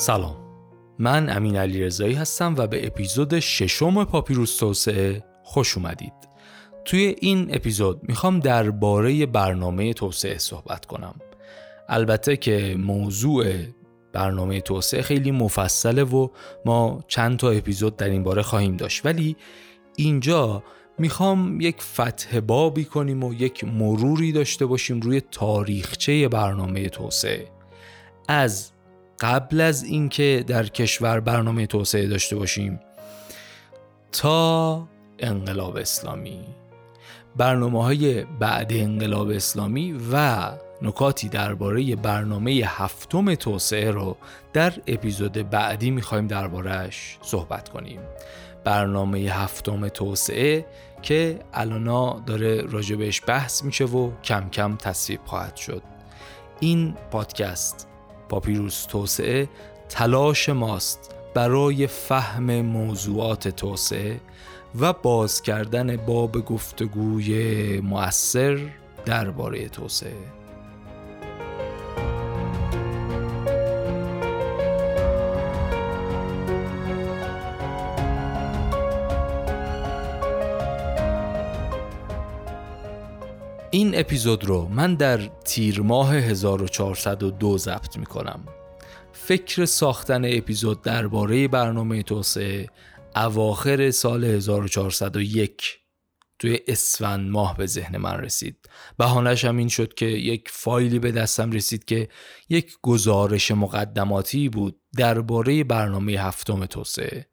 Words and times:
سلام. 0.00 0.36
من 0.98 1.36
امین 1.36 1.56
علی 1.56 1.82
رضایی 1.82 2.14
هستم 2.14 2.54
و 2.58 2.66
به 2.66 2.86
اپیزود 2.86 3.40
ششم 3.40 4.04
پاپیروس 4.04 4.56
توسعه 4.56 5.24
خوش 5.42 5.76
اومدید. 5.76 6.12
توی 6.84 7.16
این 7.20 7.54
اپیزود 7.54 8.00
می‌خوام 8.08 8.40
درباره 8.40 9.26
برنامه 9.26 9.92
توسعه 9.92 10.38
صحبت 10.38 10.86
کنم. 10.86 11.14
البته 11.88 12.36
که 12.36 12.76
موضوع 12.78 13.52
برنامه 14.12 14.60
توسعه 14.60 15.02
خیلی 15.02 15.30
مفصله 15.30 16.04
و 16.04 16.28
ما 16.64 17.04
چند 17.08 17.38
تا 17.38 17.50
اپیزود 17.50 17.96
در 17.96 18.08
این 18.08 18.22
باره 18.22 18.42
خواهیم 18.42 18.76
داشت. 18.76 19.06
ولی 19.06 19.36
اینجا 19.96 20.62
می‌خوام 20.98 21.60
یک 21.60 21.82
فتح 21.82 22.40
بابی 22.40 22.84
کنیم 22.84 23.24
و 23.24 23.34
یک 23.34 23.64
مروری 23.64 24.32
داشته 24.32 24.66
باشیم 24.66 25.00
روی 25.00 25.20
تاریخچه 25.20 26.28
برنامه 26.28 26.88
توسعه. 26.88 27.48
از 28.28 28.72
قبل 29.20 29.60
از 29.60 29.84
اینکه 29.84 30.44
در 30.46 30.66
کشور 30.66 31.20
برنامه 31.20 31.66
توسعه 31.66 32.06
داشته 32.06 32.36
باشیم 32.36 32.80
تا 34.12 34.88
انقلاب 35.18 35.76
اسلامی. 35.76 36.44
برنامه 37.36 37.84
های 37.84 38.24
بعد 38.24 38.72
انقلاب 38.72 39.28
اسلامی 39.28 40.00
و 40.12 40.48
نکاتی 40.82 41.28
درباره 41.28 41.96
برنامه 41.96 42.62
هفتم 42.66 43.34
توسعه 43.34 43.90
رو 43.90 44.16
در 44.52 44.72
اپیزود 44.86 45.32
بعدی 45.32 45.90
می‌خوایم 45.90 46.26
دربارهش 46.26 47.18
صحبت 47.22 47.68
کنیم. 47.68 48.00
برنامه 48.64 49.18
هفتم 49.18 49.88
توسعه 49.88 50.66
که 51.02 51.38
الانا 51.54 52.22
داره 52.26 52.62
راجبش 52.62 53.22
بحث 53.26 53.64
میشه 53.64 53.84
و 53.84 54.10
کم 54.24 54.50
کم 54.50 54.76
تصویب 54.76 55.20
خواهد 55.24 55.56
شد. 55.56 55.82
این 56.60 56.94
پادکست 57.10 57.89
پاپیروس 58.30 58.84
توسعه 58.84 59.48
تلاش 59.88 60.48
ماست 60.48 61.14
برای 61.34 61.86
فهم 61.86 62.60
موضوعات 62.60 63.48
توسعه 63.48 64.20
و 64.80 64.92
باز 64.92 65.42
کردن 65.42 65.96
باب 65.96 66.44
گفتگوی 66.44 67.80
مؤثر 67.80 68.58
درباره 69.06 69.68
توسعه. 69.68 70.39
این 83.72 83.98
اپیزود 83.98 84.44
رو 84.44 84.68
من 84.68 84.94
در 84.94 85.18
تیر 85.44 85.80
ماه 85.80 86.14
1402 86.14 87.58
ضبط 87.58 87.96
می 87.96 88.06
کنم. 88.06 88.44
فکر 89.12 89.64
ساختن 89.64 90.24
اپیزود 90.24 90.82
درباره 90.82 91.48
برنامه 91.48 92.02
توسعه 92.02 92.66
اواخر 93.16 93.90
سال 93.90 94.24
1401 94.24 95.78
توی 96.38 96.58
اسفند 96.68 97.30
ماه 97.30 97.56
به 97.56 97.66
ذهن 97.66 97.96
من 97.96 98.14
رسید 98.14 98.56
بهانش 98.98 99.44
هم 99.44 99.56
این 99.56 99.68
شد 99.68 99.94
که 99.94 100.06
یک 100.06 100.48
فایلی 100.50 100.98
به 100.98 101.12
دستم 101.12 101.50
رسید 101.52 101.84
که 101.84 102.08
یک 102.48 102.76
گزارش 102.82 103.50
مقدماتی 103.50 104.48
بود 104.48 104.80
درباره 104.96 105.64
برنامه 105.64 106.12
هفتم 106.12 106.66
توسعه 106.66 107.29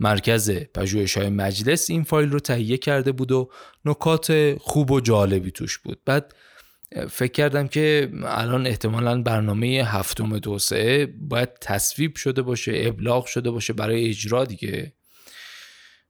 مرکز 0.00 0.50
پژوهش 0.50 1.18
های 1.18 1.28
مجلس 1.28 1.90
این 1.90 2.02
فایل 2.02 2.30
رو 2.30 2.40
تهیه 2.40 2.76
کرده 2.76 3.12
بود 3.12 3.32
و 3.32 3.50
نکات 3.84 4.56
خوب 4.60 4.90
و 4.90 5.00
جالبی 5.00 5.50
توش 5.50 5.78
بود. 5.78 6.00
بعد 6.04 6.34
فکر 7.10 7.32
کردم 7.32 7.68
که 7.68 8.12
الان 8.24 8.66
احتمالا 8.66 9.22
برنامه 9.22 9.66
هفتم 9.66 10.38
توسعه 10.38 11.06
باید 11.06 11.48
تصویب 11.60 12.16
شده 12.16 12.42
باشه 12.42 12.72
ابلاغ 12.76 13.26
شده 13.26 13.50
باشه 13.50 13.72
برای 13.72 14.08
اجرا 14.08 14.44
دیگه. 14.44 14.92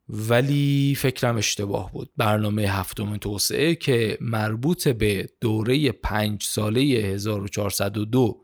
ولی 0.08 0.94
فکرم 0.98 1.36
اشتباه 1.36 1.92
بود. 1.92 2.10
برنامه 2.16 2.62
هفتم 2.62 3.16
توسعه 3.16 3.74
که 3.74 4.18
مربوط 4.20 4.88
به 4.88 5.28
دوره 5.40 5.92
پنج 5.92 6.42
ساله 6.42 6.80
1402 6.80 8.40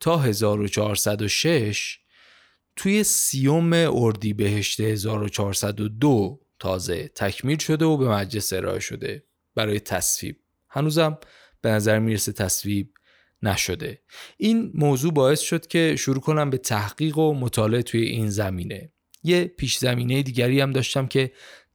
تا 0.00 0.18
1406 0.18 1.99
توی 2.76 3.04
سیوم 3.04 3.72
اردیبهشت 3.72 4.80
1402 4.80 6.40
تازه 6.58 7.08
تکمیل 7.14 7.58
شده 7.58 7.84
و 7.84 7.96
به 7.96 8.08
مجلس 8.08 8.52
ارائه 8.52 8.80
شده 8.80 9.24
برای 9.54 9.80
تصویب. 9.80 10.36
هنوزم 10.68 11.18
به 11.60 11.68
نظر 11.68 11.98
می‌رسه 11.98 12.32
تصویب 12.32 12.92
نشده. 13.42 14.02
این 14.36 14.72
موضوع 14.74 15.12
باعث 15.12 15.40
شد 15.40 15.66
که 15.66 15.96
شروع 15.98 16.20
کنم 16.20 16.50
به 16.50 16.58
تحقیق 16.58 17.18
و 17.18 17.34
مطالعه 17.34 17.82
توی 17.82 18.02
این 18.02 18.30
زمینه. 18.30 18.92
یه 19.22 19.44
پیش 19.44 19.78
زمینه 19.78 20.22
دیگری 20.22 20.60
هم 20.60 20.72
داشتم 20.72 21.06
که 21.06 21.32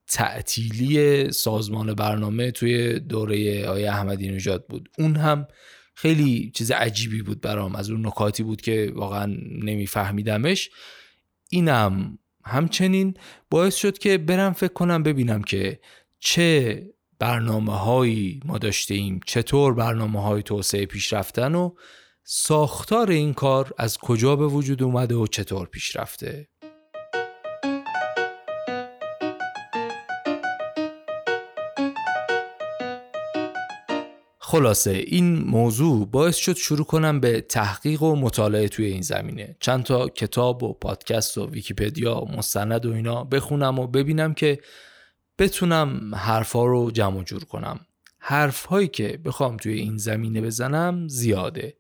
تعطیلی 0.08 1.32
سازمان 1.32 1.94
برنامه 1.94 2.52
توی 2.52 3.00
دوره 3.00 3.66
آیه 3.68 3.90
احمدی 3.92 4.30
نژاد 4.30 4.68
بود. 4.68 4.90
اون 4.98 5.16
هم 5.16 5.48
خیلی 5.96 6.52
چیز 6.56 6.72
عجیبی 6.72 7.22
بود 7.22 7.42
برام 7.42 7.76
از 7.76 7.90
اون 7.90 8.08
نکاتی 8.08 8.44
بود 8.44 8.62
که 8.62 8.92
واقعا 8.96 9.26
نمیفهمیدمش. 9.64 10.70
اینم 11.50 12.20
همچنین 12.46 13.14
باعث 13.50 13.76
شد 13.76 13.98
که 13.98 14.18
برم 14.18 14.54
فکر 14.54 14.74
کنم 14.74 15.04
ببینم 15.04 15.44
که 15.44 15.80
چه 16.20 16.82
برنامه 17.20 17.80
هایی 17.80 18.40
ما 18.46 18.58
داشتیم 18.58 19.20
چطور 19.26 19.74
برنامه 19.74 20.22
های 20.22 20.44
توسعه 20.44 20.86
پیش 20.86 21.14
رفتن 21.14 21.56
و 21.56 21.76
ساختار 22.24 23.12
این 23.12 23.34
کار 23.34 23.74
از 23.78 23.98
کجا 23.98 24.36
به 24.36 24.48
وجود 24.48 24.84
اومده 24.84 25.16
و 25.16 25.28
چطور 25.28 25.68
پیش 25.68 25.96
رفته 25.96 26.48
خلاصه 34.56 34.92
این 34.92 35.40
موضوع 35.40 36.08
باعث 36.08 36.36
شد 36.36 36.56
شروع 36.56 36.86
کنم 36.86 37.20
به 37.20 37.42
تحقیق 37.42 38.04
و 38.04 38.16
مطالعه 38.16 38.68
توی 38.68 38.86
این 38.86 39.02
زمینه. 39.02 39.56
چند 39.60 39.84
تا 39.84 40.10
کتاب 40.10 40.64
و 40.64 40.74
پادکست 40.74 41.38
و 41.38 41.50
ویکیپدیا 41.50 42.22
و 42.22 42.32
مستند 42.32 42.86
و 42.86 42.94
اینا 42.94 43.24
بخونم 43.24 43.80
و 43.80 43.88
ببینم 43.88 44.34
که 44.34 44.60
بتونم 45.40 46.16
حرفها 46.16 46.66
رو 46.66 46.92
جمع 46.92 47.24
جور 47.24 47.44
کنم. 47.44 47.80
حرف 48.20 48.66
هایی 48.66 48.88
که 48.88 49.20
بخوام 49.26 49.58
توی 49.58 49.74
این 49.74 49.98
زمینه 49.98 50.42
بزنم 50.42 51.08
زیاده. 51.08 51.78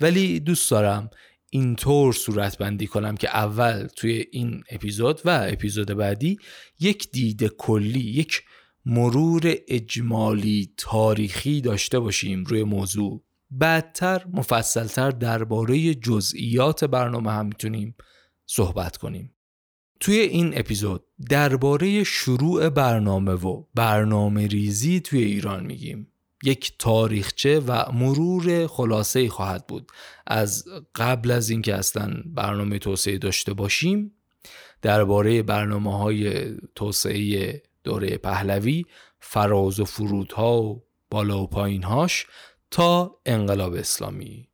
ولی 0.00 0.40
دوست 0.40 0.70
دارم 0.70 1.10
اینطور 1.50 2.12
صورت 2.12 2.58
بندی 2.58 2.86
کنم 2.86 3.16
که 3.16 3.36
اول 3.36 3.86
توی 3.96 4.26
این 4.32 4.64
اپیزود 4.70 5.20
و 5.24 5.48
اپیزود 5.52 5.86
بعدی 5.86 6.38
یک 6.80 7.10
دید 7.10 7.46
کلی 7.46 8.00
یک 8.00 8.42
مرور 8.86 9.54
اجمالی 9.68 10.72
تاریخی 10.76 11.60
داشته 11.60 11.98
باشیم 11.98 12.44
روی 12.44 12.64
موضوع. 12.64 13.22
بعدتر 13.50 14.24
مفصلتر 14.32 15.10
درباره 15.10 15.94
جزئیات 15.94 16.84
برنامه 16.84 17.32
هم 17.32 17.46
می‌تونیم 17.46 17.94
صحبت 18.46 18.96
کنیم. 18.96 19.34
توی 20.00 20.18
این 20.18 20.58
اپیزود 20.58 21.04
درباره 21.30 22.04
شروع 22.04 22.68
برنامه 22.68 23.32
و 23.32 23.64
برنامه 23.74 24.46
ریزی 24.46 25.00
توی 25.00 25.24
ایران 25.24 25.66
میگیم. 25.66 26.08
یک 26.42 26.72
تاریخچه 26.78 27.60
و 27.60 27.92
مرور 27.92 28.66
خلاصه 28.66 29.28
خواهد 29.28 29.66
بود. 29.66 29.92
از 30.26 30.64
قبل 30.94 31.30
از 31.30 31.50
اینکه 31.50 31.74
اصلا 31.74 32.14
برنامه 32.26 32.78
توسعه 32.78 33.18
داشته 33.18 33.54
باشیم 33.54 34.12
درباره 34.82 35.42
برنامه 35.42 35.98
های 35.98 36.44
توسعه 36.74 37.62
دوره 37.84 38.16
پهلوی 38.16 38.84
فراز 39.20 39.80
و 39.80 39.84
فرودها 39.84 40.62
و 40.62 40.84
بالا 41.10 41.42
و 41.42 41.46
پایینهاش 41.46 42.26
تا 42.70 43.16
انقلاب 43.26 43.74
اسلامی. 43.74 44.48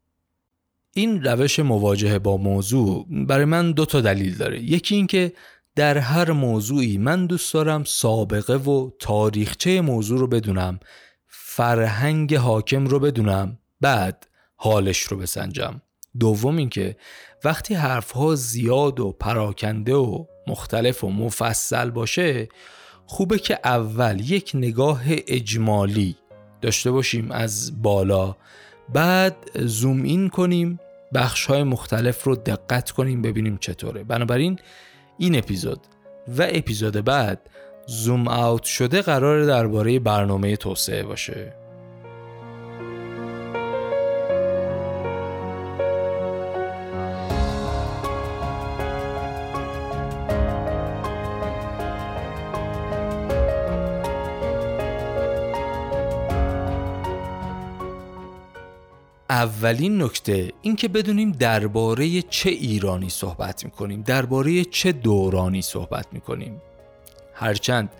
این 0.95 1.25
روش 1.25 1.59
مواجهه 1.59 2.19
با 2.19 2.37
موضوع 2.37 3.07
برای 3.11 3.45
من 3.45 3.73
دو 3.73 3.85
تا 3.85 4.01
دلیل 4.01 4.37
داره. 4.37 4.61
یکی 4.61 4.95
اینکه 4.95 5.33
در 5.77 5.99
هر 5.99 6.33
موضوعی 6.33 6.99
من 6.99 7.27
دوست 7.27 7.55
دارم 7.55 7.85
سابقه 7.85 8.57
و 8.57 8.91
تاریخچه 8.99 9.81
موضوع 9.81 10.19
رو 10.19 10.27
بدونم 10.27 10.81
فرهنگ 11.27 12.35
حاکم 12.35 12.87
رو 12.87 12.99
بدونم 12.99 13.59
بعد 13.81 14.27
حالش 14.57 15.03
رو 15.03 15.17
بسنجم. 15.17 15.83
دوم 16.21 16.57
اینکه 16.57 16.97
وقتی 17.45 17.75
حرفها 17.75 18.35
زیاد 18.35 19.01
و 19.01 19.13
پراکنده 19.13 19.95
و 19.95 20.25
مختلف 20.47 21.05
و 21.05 21.11
مفصل 21.11 21.91
باشه 21.91 22.49
خوبه 23.11 23.39
که 23.39 23.59
اول 23.65 24.21
یک 24.21 24.51
نگاه 24.55 25.03
اجمالی 25.07 26.17
داشته 26.61 26.91
باشیم 26.91 27.31
از 27.31 27.83
بالا 27.83 28.37
بعد 28.95 29.37
زوم 29.55 30.03
این 30.03 30.29
کنیم 30.29 30.81
بخش 31.15 31.47
های 31.47 31.63
مختلف 31.63 32.25
رو 32.25 32.37
دقت 32.37 32.91
کنیم 32.91 33.23
ببینیم 33.23 33.59
چطوره. 33.61 34.05
بنابراین 34.05 34.59
این 35.19 35.39
اپیزود 35.39 35.81
و 36.39 36.47
اپیزود 36.51 37.05
بعد 37.05 37.41
زوم 37.87 38.29
آوت 38.29 38.63
شده 38.63 39.03
قرار 39.03 39.45
درباره 39.45 39.99
برنامه 39.99 40.57
توسعه 40.57 41.03
باشه. 41.03 41.60
اولین 59.41 60.03
نکته 60.03 60.53
این 60.63 60.77
که 60.77 60.89
بدونیم 60.89 61.33
درباره 61.33 62.23
چه 62.23 62.51
ایرانی 62.51 63.09
صحبت 63.11 63.65
می‌کنیم 63.65 64.03
درباره 64.03 64.65
چه 64.65 64.93
دورانی 64.93 65.63
صحبت 65.63 66.07
می‌کنیم. 66.13 66.63
هرچند 67.35 67.91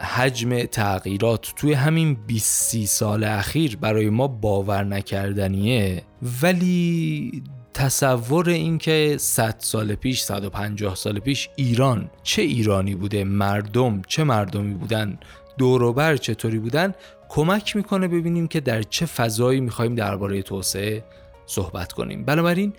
حجم 0.00 0.64
تغییرات 0.64 1.52
توی 1.56 1.72
همین 1.72 2.14
20 2.26 2.84
سال 2.84 3.24
اخیر 3.24 3.76
برای 3.76 4.10
ما 4.10 4.28
باور 4.28 4.84
نکردنیه 4.84 6.02
ولی 6.42 7.42
تصور 7.74 8.48
اینکه 8.48 9.16
100 9.20 9.54
سال 9.58 9.94
پیش 9.94 10.22
150 10.22 10.94
سال 10.94 11.18
پیش 11.18 11.48
ایران 11.56 12.10
چه 12.22 12.42
ایرانی 12.42 12.94
بوده 12.94 13.24
مردم 13.24 14.02
چه 14.02 14.24
مردمی 14.24 14.74
بودن 14.74 15.18
دوروبر 15.58 16.16
چطوری 16.16 16.58
بودن 16.58 16.94
کمک 17.32 17.76
می‌کنه 17.76 18.08
ببینیم 18.08 18.48
که 18.48 18.60
در 18.60 18.82
چه 18.82 19.06
فضایی 19.06 19.60
می‌خوایم 19.60 19.94
درباره 19.94 20.42
توسعه 20.42 21.04
صحبت 21.46 21.92
کنیم. 21.92 22.24
بنابراین 22.24 22.72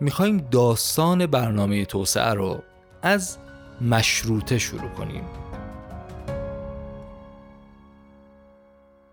می‌خوایم 0.00 0.36
داستان 0.36 1.26
برنامه 1.26 1.84
توسعه 1.84 2.34
رو 2.34 2.62
از 3.02 3.38
مشروطه 3.80 4.58
شروع 4.58 4.90
کنیم. 4.90 5.24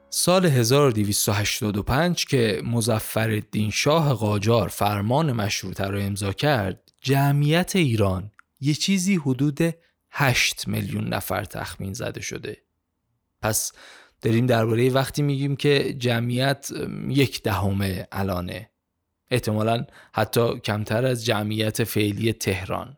سال 0.09 0.45
1285 0.45 2.25
که 2.25 2.61
مزفر 2.65 3.41
شاه 3.71 4.13
قاجار 4.13 4.67
فرمان 4.67 5.31
مشروطه 5.31 5.87
را 5.87 5.99
امضا 5.99 6.33
کرد 6.33 6.91
جمعیت 7.01 7.75
ایران 7.75 8.31
یه 8.59 8.73
چیزی 8.73 9.15
حدود 9.15 9.59
8 10.11 10.67
میلیون 10.67 11.07
نفر 11.07 11.43
تخمین 11.43 11.93
زده 11.93 12.21
شده. 12.21 12.57
پس 13.41 13.71
داریم 14.21 14.45
درباره 14.45 14.89
وقتی 14.89 15.21
میگیم 15.21 15.55
که 15.55 15.93
جمعیت 15.93 16.69
یک 17.09 17.43
دهم 17.43 18.05
الانه. 18.11 18.69
احتمالا 19.31 19.85
حتی 20.13 20.59
کمتر 20.59 21.05
از 21.05 21.25
جمعیت 21.25 21.83
فعلی 21.83 22.33
تهران. 22.33 22.97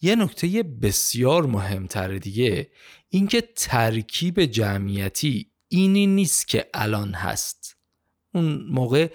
یه 0.00 0.16
نکته 0.16 0.62
بسیار 0.62 1.46
مهمتر 1.46 2.18
دیگه 2.18 2.70
اینکه 3.08 3.40
ترکیب 3.56 4.44
جمعیتی 4.44 5.50
اینی 5.68 6.06
نیست 6.06 6.48
که 6.48 6.66
الان 6.74 7.14
هست. 7.14 7.76
اون 8.34 8.66
موقع 8.70 9.08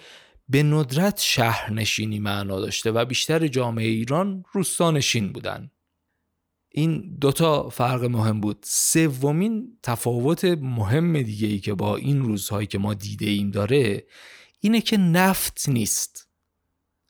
به 0.50 0.63
ندرت 0.63 1.19
شهرنشینی 1.19 2.19
معنا 2.19 2.59
داشته 2.59 2.91
و 2.91 3.05
بیشتر 3.05 3.47
جامعه 3.47 3.88
ایران 3.88 4.45
روستانشین 4.51 5.33
بودن. 5.33 5.71
این 6.75 7.18
دوتا 7.22 7.70
فرق 7.70 8.04
مهم 8.04 8.42
بود. 8.42 8.58
سومین 8.64 9.78
تفاوت 9.84 10.46
مهم 10.46 11.22
دیگه 11.22 11.48
ای 11.48 11.60
که 11.60 11.74
با 11.74 11.98
این 11.98 12.22
روزهایی 12.22 12.68
که 12.68 12.78
ما 12.78 12.94
دیده 12.94 13.25
ایم 13.25 13.52
داره 13.52 14.08
اینه 14.60 14.81
که 14.81 14.98
نفت 14.98 15.70
نیست. 15.70 16.28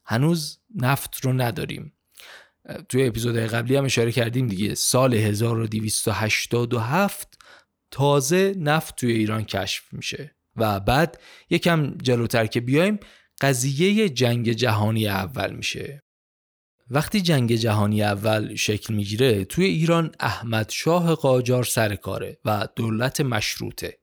هنوز 0.06 0.60
نفت 0.76 1.26
رو 1.26 1.34
نداریم. 1.34 1.94
توی 2.90 3.08
اپیزود 3.08 3.38
قبلی 3.38 3.76
هم 3.76 3.86
اشاره 3.86 4.12
کردیم 4.12 4.48
دیگه. 4.48 4.76
سال 4.76 5.14
1287 5.14 7.40
تازه 7.92 8.56
نفت 8.58 8.96
توی 8.96 9.12
ایران 9.12 9.44
کشف 9.44 9.94
میشه 9.94 10.36
و 10.56 10.80
بعد 10.80 11.22
یکم 11.50 11.98
جلوتر 11.98 12.46
که 12.46 12.62
بیایم 12.62 13.00
قضیه 13.42 14.10
جنگ 14.10 14.52
جهانی 14.52 15.08
اول 15.08 15.54
میشه. 15.54 16.03
وقتی 16.90 17.22
جنگ 17.22 17.56
جهانی 17.56 18.04
اول 18.04 18.56
شکل 18.56 18.94
می‌گیره 18.94 19.46
توی 19.46 19.66
ایران 19.66 20.12
احمد 20.20 20.70
شاه 20.70 21.16
قاجار 21.16 21.64
سر 21.64 21.96
کاره 21.96 22.38
و 22.46 22.68
دولت 22.76 23.22
مشروطه. 23.22 23.98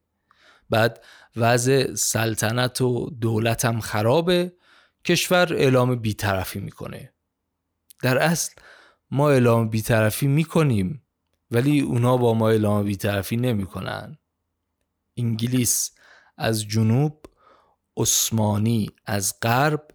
بعد 0.69 1.03
وضع 1.35 1.95
سلطنت 1.95 2.81
و 2.81 3.09
دولتم 3.09 3.79
خرابه 3.79 4.53
کشور 5.05 5.53
اعلام 5.53 5.95
بیطرفی 5.95 6.59
می‌کنه. 6.59 7.13
در 8.01 8.17
اصل 8.17 8.53
ما 9.11 9.29
اعلام 9.29 9.69
بیطرفی 9.69 10.27
می‌کنیم 10.27 11.03
ولی 11.51 11.79
اونا 11.79 12.17
با 12.17 12.33
ما 12.33 12.49
اعلام 12.49 12.83
بیطرفی 12.83 13.37
نمی‌کنن. 13.37 14.17
انگلیس 15.17 15.91
از 16.37 16.67
جنوب 16.67 17.25
عثمانی 17.97 18.89
از 19.05 19.33
غرب 19.41 19.87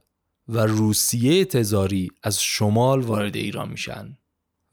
و 0.49 0.59
روسیه 0.59 1.45
تزاری 1.45 2.11
از 2.23 2.43
شمال 2.43 3.01
وارد 3.01 3.37
ایران 3.37 3.69
میشن 3.69 4.19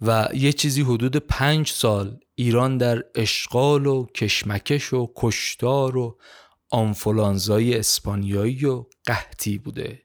و 0.01 0.27
یه 0.33 0.53
چیزی 0.53 0.81
حدود 0.81 1.15
پنج 1.15 1.69
سال 1.69 2.19
ایران 2.35 2.77
در 2.77 3.03
اشغال 3.15 3.85
و 3.85 4.05
کشمکش 4.05 4.93
و 4.93 5.11
کشتار 5.15 5.97
و 5.97 6.19
آنفولانزای 6.69 7.77
اسپانیایی 7.77 8.65
و 8.65 8.85
قحطی 9.05 9.57
بوده. 9.57 10.01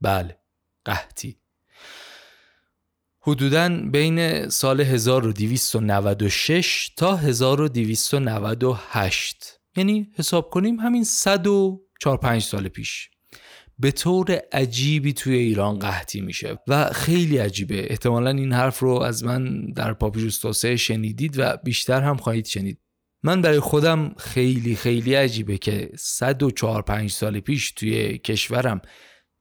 بله 0.00 0.38
قحطی. 0.84 1.36
حدوداً 3.20 3.68
بین 3.68 4.48
سال 4.48 4.80
1296 4.80 6.90
تا 6.96 7.16
1298 7.16 9.60
یعنی 9.76 10.10
حساب 10.14 10.50
کنیم 10.50 10.80
همین 10.80 11.04
104 11.04 12.40
سال 12.40 12.68
پیش. 12.68 13.10
به 13.78 13.90
طور 13.90 14.40
عجیبی 14.52 15.12
توی 15.12 15.34
ایران 15.34 15.78
قحطی 15.78 16.20
میشه 16.20 16.58
و 16.68 16.90
خیلی 16.92 17.38
عجیبه. 17.38 17.86
احتمالا 17.90 18.30
این 18.30 18.52
حرف 18.52 18.78
رو 18.78 18.90
از 18.90 19.24
من 19.24 19.66
در 19.66 19.92
پاپیروس 19.92 20.38
توسعه 20.38 20.76
شنیدید 20.76 21.38
و 21.38 21.56
بیشتر 21.64 22.00
هم 22.00 22.16
خواهید 22.16 22.46
شنید. 22.46 22.78
من 23.22 23.42
برای 23.42 23.60
خودم 23.60 24.14
خیلی 24.18 24.76
خیلی 24.76 25.14
عجیبه 25.14 25.58
که 25.58 25.90
104 25.98 26.82
5 26.82 27.10
سال 27.10 27.40
پیش 27.40 27.70
توی 27.70 28.18
کشورم 28.18 28.80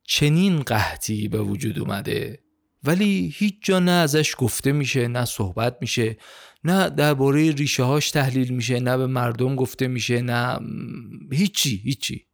چنین 0.03 0.59
قحطی 0.59 1.27
به 1.27 1.41
وجود 1.41 1.79
اومده. 1.79 2.39
ولی 2.83 3.33
هیچ 3.35 3.55
جا 3.61 3.79
نه 3.79 3.91
ازش 3.91 4.35
گفته 4.37 4.71
میشه 4.71 5.07
نه 5.07 5.25
صحبت 5.25 5.77
میشه 5.81 6.17
نه 6.63 6.89
درباره 6.89 7.51
ریشه 7.51 7.83
هاش 7.83 8.11
تحلیل 8.11 8.49
میشه 8.53 8.79
نه 8.79 8.97
به 8.97 9.07
مردم 9.07 9.55
گفته 9.55 9.87
میشه 9.87 10.21
نه 10.21 10.59
هیچی 11.31 11.81
هیچی. 11.83 12.25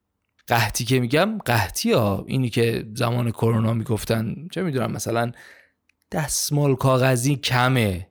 قحطی 0.52 0.86
که 0.86 1.00
میگم 1.00 1.38
قحطی 1.38 1.92
ها 1.92 2.26
اینی 2.28 2.50
که 2.50 2.86
زمان 2.94 3.32
کرونا 3.32 3.74
می‌گفتن 3.74 4.36
چه 4.52 4.62
می‌دونم 4.62 4.92
مثلا 4.92 5.32
دستمال 6.12 6.76
کاغذی 6.76 7.36
کمه. 7.36 8.08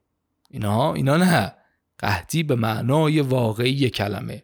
اینا 0.50 0.94
اینا 0.94 1.16
نه. 1.16 1.54
قحطی 1.98 2.42
به 2.42 2.54
معنای 2.54 3.20
واقعی 3.20 3.90
کلمه. 3.90 4.42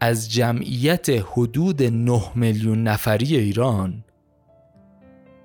از 0.00 0.32
جمعیت 0.32 1.08
حدود 1.08 1.82
9 1.82 2.22
میلیون 2.34 2.82
نفری 2.82 3.36
ایران 3.36 4.04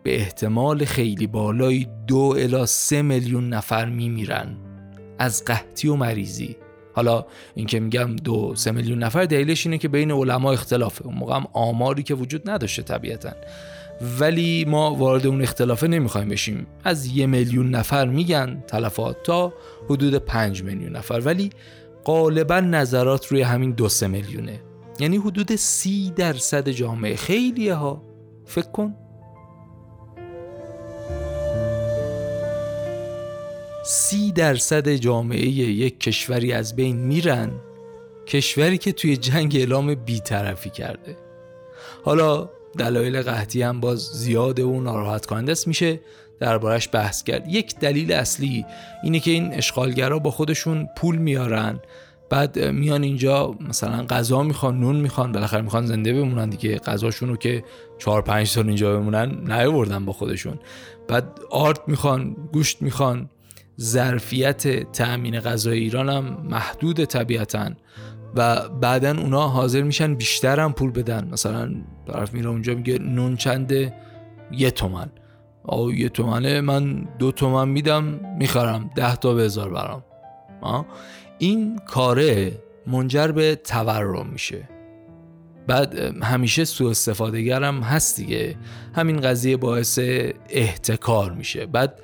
به 0.03 0.15
احتمال 0.15 0.85
خیلی 0.85 1.27
بالایی 1.27 1.87
دو 2.07 2.35
الا 2.39 2.65
سه 2.65 3.01
میلیون 3.01 3.49
نفر 3.49 3.85
میمیرن. 3.85 4.57
از 5.19 5.45
قحطی 5.45 5.87
و 5.87 5.95
مریضی. 5.95 6.55
حالا 6.99 7.25
این 7.55 7.65
که 7.65 7.79
میگم 7.79 8.15
دو 8.15 8.55
سه 8.55 8.71
میلیون 8.71 9.03
نفر 9.03 9.25
دلیلش 9.25 9.65
اینه 9.65 9.77
که 9.77 9.87
بین 9.87 10.11
علما 10.11 10.51
اختلافه. 10.51 11.05
اون 11.05 11.15
موقع 11.15 11.35
هم 11.35 11.47
آماری 11.53 12.03
که 12.03 12.13
وجود 12.13 12.49
نداشته 12.49 12.81
طبیعتا. 12.81 13.31
ولی 14.19 14.65
ما 14.65 14.95
وارد 14.95 15.27
اون 15.27 15.41
اختلافه 15.41 15.87
نمی‌خوایم 15.87 16.29
بشیم. 16.29 16.67
از 16.83 17.05
یه 17.05 17.25
میلیون 17.25 17.69
نفر 17.69 18.07
میگن 18.07 18.63
تلفات 18.67 19.23
تا 19.23 19.53
حدود 19.85 20.15
پنج 20.15 20.63
میلیون 20.63 20.95
نفر. 20.95 21.21
ولی 21.25 21.49
غالبا 22.05 22.59
نظرات 22.59 23.27
روی 23.27 23.41
همین 23.41 23.71
دو 23.71 23.89
سه 23.89 24.07
میلیونه. 24.07 24.59
یعنی 24.99 25.17
حدود 25.17 25.55
سی 25.55 26.13
درصد 26.15 26.69
جامعه. 26.69 27.15
خیلیه 27.15 27.73
ها 27.73 28.03
فکر 28.45 28.71
کن 28.71 28.95
سی 33.91 34.31
درصد 34.31 34.89
جامعه 34.89 35.47
یک 35.47 35.99
کشوری 35.99 36.53
از 36.53 36.75
بین 36.75 36.95
میرن 36.95 37.51
کشوری 38.27 38.77
که 38.77 38.91
توی 38.91 39.17
جنگ 39.17 39.55
اعلام 39.55 39.95
بیطرفی 39.95 40.69
کرده. 40.69 41.17
حالا 42.03 42.49
دلایل 42.77 43.21
قحطی 43.21 43.61
هم 43.61 43.79
باز 43.79 43.99
زیاده 43.99 44.63
و 44.63 44.81
ناراحت 44.81 45.25
کننده 45.25 45.51
است 45.51 45.67
میشه 45.67 45.99
دربارش 46.39 46.89
بحث 46.91 47.23
کرد. 47.23 47.47
یک 47.47 47.75
دلیل 47.75 48.11
اصلی 48.11 48.65
اینه 49.03 49.19
که 49.19 49.31
این 49.31 49.53
اشغالگرا 49.53 50.19
با 50.19 50.31
خودشون 50.31 50.89
پول 50.97 51.15
میارن. 51.15 51.79
بعد 52.29 52.59
میان 52.59 53.03
اینجا 53.03 53.55
مثلا 53.69 54.05
غذا 54.05 54.43
می‌خوان 54.43 54.79
نون 54.79 54.95
می‌خوان 54.95 55.31
بالاخره 55.31 55.61
می‌خوان 55.61 55.85
زنده 55.85 56.13
بمونن 56.13 56.49
دیگه. 56.49 56.77
غذاشون 56.77 57.29
رو 57.29 57.37
که 57.37 57.63
چهار 57.97 58.21
پنج 58.21 58.47
سال 58.47 58.67
اینجا 58.67 58.99
بمونن 58.99 59.51
نیاوردن 59.51 60.05
با 60.05 60.13
خودشون. 60.13 60.59
بعد 61.07 61.39
آرت 61.51 61.81
می‌خوان 61.87 62.35
گوشت 62.53 62.81
می‌خوان. 62.81 63.29
ظرفیت 63.79 64.91
تأمین 64.91 65.39
غذای 65.39 65.79
ایران 65.79 66.09
هم 66.09 66.37
محدود 66.43 67.05
طبیعتا. 67.05 67.71
و 68.35 68.69
بعدا 68.69 69.17
اونا 69.17 69.47
حاضر 69.47 69.81
میشن 69.81 70.15
بیشتر 70.15 70.59
هم 70.59 70.73
پول 70.73 70.91
بدن. 70.91 71.29
مثلا 71.31 71.71
طرف 72.07 72.33
میره 72.33 72.49
اونجا 72.49 72.75
میگه 72.75 72.99
نون 72.99 73.35
چنده 73.35 73.93
یه 74.51 74.71
تومن. 74.71 75.09
آو 75.63 75.93
یه 75.93 76.09
تومنه 76.09 76.61
من 76.61 77.07
دو 77.19 77.31
تومن 77.31 77.69
میدم 77.69 78.03
می‌خرم. 78.37 78.89
ده 78.95 79.15
تا 79.15 79.33
به 79.33 79.43
هزار 79.43 79.69
برام. 79.69 80.03
این 81.37 81.79
کاره 81.79 82.51
منجر 82.87 83.27
به 83.27 83.55
تورم 83.55 84.27
میشه. 84.27 84.69
بعد 85.67 85.95
همیشه 86.23 86.65
سوء 86.65 86.89
استفاده 86.89 87.55
هم 87.55 87.79
هست 87.81 88.17
دیگه. 88.17 88.55
همین 88.95 89.21
قضیه 89.21 89.57
باعث 89.57 89.99
احتکار 90.49 91.31
میشه. 91.31 91.65
بعد 91.65 91.99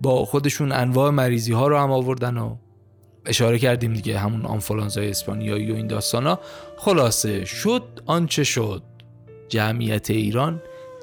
با 0.00 0.24
خودشون 0.24 0.72
انواع 0.72 1.10
مریضی 1.10 1.52
ها 1.52 1.66
رو 1.66 1.78
هم 1.78 1.92
آوردن 1.92 2.36
و 2.36 2.56
اشاره 3.26 3.58
کردیم 3.58 3.94
دیگه 3.94 4.18
همون 4.18 4.46
آنفولانزای 4.46 5.10
اسپانیایی 5.10 5.72
و 5.72 5.74
این 5.74 5.86
داستان 5.86 6.26
ها 6.26 6.40
خلاصه 6.76 7.44
شد 7.44 7.82
آنچه 8.06 8.44
شد. 8.44 8.82
جمعیت 9.48 10.10
ایران 10.10 10.62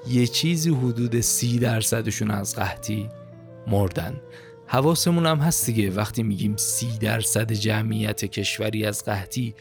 یه 0.10 0.28
چیزی 0.28 0.70
حدود 0.70 1.20
سی 1.20 1.60
درصدشون 1.60 2.32
از 2.32 2.56
قحطی 2.56 3.10
مردن. 3.68 4.22
حواسمون 4.68 5.26
هم 5.26 5.38
هست 5.38 5.66
دیگه. 5.66 5.92
وقتی 5.92 6.24
میگیم 6.24 6.56
سی 6.56 6.98
درصد 6.98 7.52
جمعیت 7.52 8.26
کشوری 8.26 8.86
از 8.86 9.04
قحطی 9.04 9.56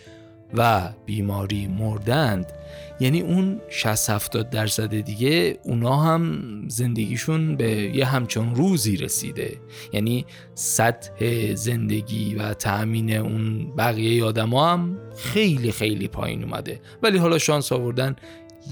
و 0.54 0.92
بیماری 1.06 1.66
مردند. 1.66 2.52
یعنی 3.00 3.20
اون 3.20 3.60
60 3.70 4.10
70 4.10 4.50
درصد 4.50 5.00
دیگه 5.00 5.58
اونا 5.64 5.96
هم 5.96 6.42
زندگیشون 6.68 7.56
به 7.56 7.70
یه 7.70 8.04
همچون 8.04 8.54
روزی 8.54 8.96
رسیده. 8.96 9.56
یعنی 9.92 10.26
سطح 10.54 11.54
زندگی 11.54 12.34
و 12.34 12.54
تأمین 12.54 13.16
اون 13.16 13.72
بقیه 13.76 14.24
آدما 14.24 14.72
هم 14.72 14.98
خیلی 15.16 15.72
خیلی 15.72 16.08
پایین 16.08 16.44
اومده. 16.44 16.80
ولی 17.02 17.18
حالا 17.18 17.38
شانس 17.38 17.72
آوردن 17.72 18.16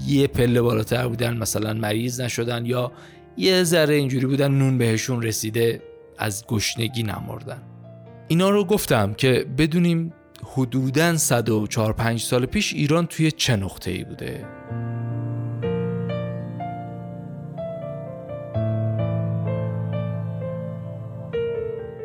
یه 0.07 0.27
پله 0.27 0.61
بالاتر 0.61 1.07
بودن 1.07 1.37
مثلا 1.37 1.73
مریض 1.73 2.21
نشدن 2.21 2.65
یا 2.65 2.91
یه 3.37 3.63
ذره 3.63 3.95
اینجوری 3.95 4.25
بودن 4.25 4.51
نون 4.51 4.77
بهشون 4.77 5.21
رسیده 5.21 5.81
از 6.17 6.45
گشنگی 6.47 7.03
نمردن. 7.03 7.61
اینا 8.27 8.49
رو 8.49 8.65
گفتم 8.65 9.13
که 9.13 9.45
بدونیم 9.57 10.13
حدوداً 10.55 11.17
104 11.17 11.93
5 11.93 12.21
سال 12.21 12.45
پیش 12.45 12.73
ایران 12.73 13.07
توی 13.07 13.31
چه 13.31 13.55
نقطه 13.55 13.91
ای 13.91 14.03
بوده؟ 14.03 14.45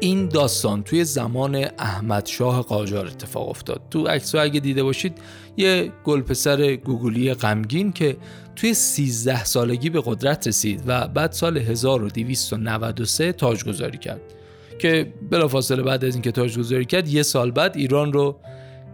این 0.00 0.28
داستان 0.28 0.82
توی 0.82 1.04
زمان 1.04 1.64
احمد 1.78 2.26
شاه 2.26 2.62
قاجار 2.62 3.06
اتفاق 3.06 3.48
افتاد. 3.48 3.80
تو 3.90 4.06
عکس 4.06 4.34
اگه 4.34 4.60
دیده 4.60 4.82
باشید 4.82 5.18
یه 5.56 5.92
گلپسر 6.04 6.76
گوگلی 6.76 7.34
غمگین 7.34 7.92
که 7.92 8.16
توی 8.56 8.74
13 8.74 9.44
سالگی 9.44 9.90
به 9.90 10.02
قدرت 10.04 10.48
رسید 10.48 10.82
و 10.86 11.08
بعد 11.08 11.32
سال 11.32 11.58
1293 11.58 13.32
تاجگذاری 13.32 13.98
کرد. 13.98 14.37
که 14.78 15.12
بلافاصله 15.30 15.82
بعد 15.82 16.04
از 16.04 16.14
اینکه 16.14 16.32
تاجگذاری 16.32 16.84
کرد 16.84 17.08
یه 17.08 17.22
سال 17.22 17.50
بعد 17.50 17.76
ایران 17.76 18.12
رو 18.12 18.40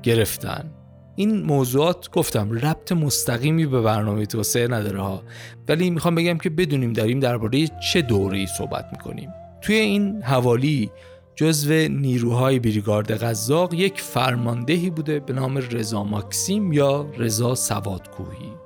گرفتن. 0.02 0.70
این 1.16 1.42
موضوعات 1.42 2.10
گفتم 2.10 2.52
ربط 2.52 2.92
مستقیمی 2.92 3.66
به 3.66 3.80
برنامه 3.80 4.26
توسعه 4.26 4.68
نداره 4.68 5.00
ها. 5.00 5.22
ولی 5.68 5.90
می‌خوام 5.90 6.14
بگم 6.14 6.38
که 6.38 6.50
بدونیم 6.50 6.92
داریم 6.92 7.20
درباره 7.20 7.66
چه 7.92 8.02
دوره‌ای 8.02 8.46
صحبت 8.46 8.84
می‌کنیم. 8.92 9.30
توی 9.62 9.76
این 9.76 10.22
حوالی 10.22 10.90
جزو 11.36 11.72
نیروهای 11.72 12.58
بریگارد 12.58 13.16
غذاق 13.16 13.74
یک 13.74 14.00
فرماندهی 14.00 14.90
بوده 14.90 15.20
به 15.20 15.32
نام 15.32 15.58
رضا 15.58 16.04
ماکسیم 16.04 16.72
یا 16.72 17.06
رضا 17.18 17.54
سوادکوهی. 17.54 18.63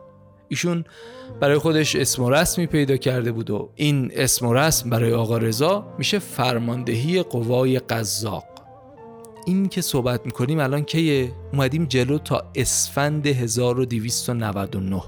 ایشون 0.48 0.84
برای 1.40 1.58
خودش 1.58 1.96
اسم 1.96 2.22
و 2.22 2.30
رسمی 2.30 2.66
پیدا 2.66 2.96
کرده 2.96 3.32
بود 3.32 3.50
و 3.50 3.72
این 3.74 4.10
اسم 4.14 4.46
و 4.46 4.54
رسم 4.54 4.90
برای 4.90 5.12
آقا 5.12 5.38
رضا 5.38 5.94
میشه 5.98 6.18
فرماندهی 6.18 7.22
قوای 7.22 7.78
قزاق. 7.78 8.44
این 9.46 9.68
که 9.68 9.80
صحبت 9.80 10.26
می‌کنیم 10.26 10.58
الان 10.58 10.84
که 10.84 11.32
اومدیم 11.52 11.84
جلو 11.84 12.18
تا 12.18 12.52
اسفند 12.54 13.26
1299 13.26 15.02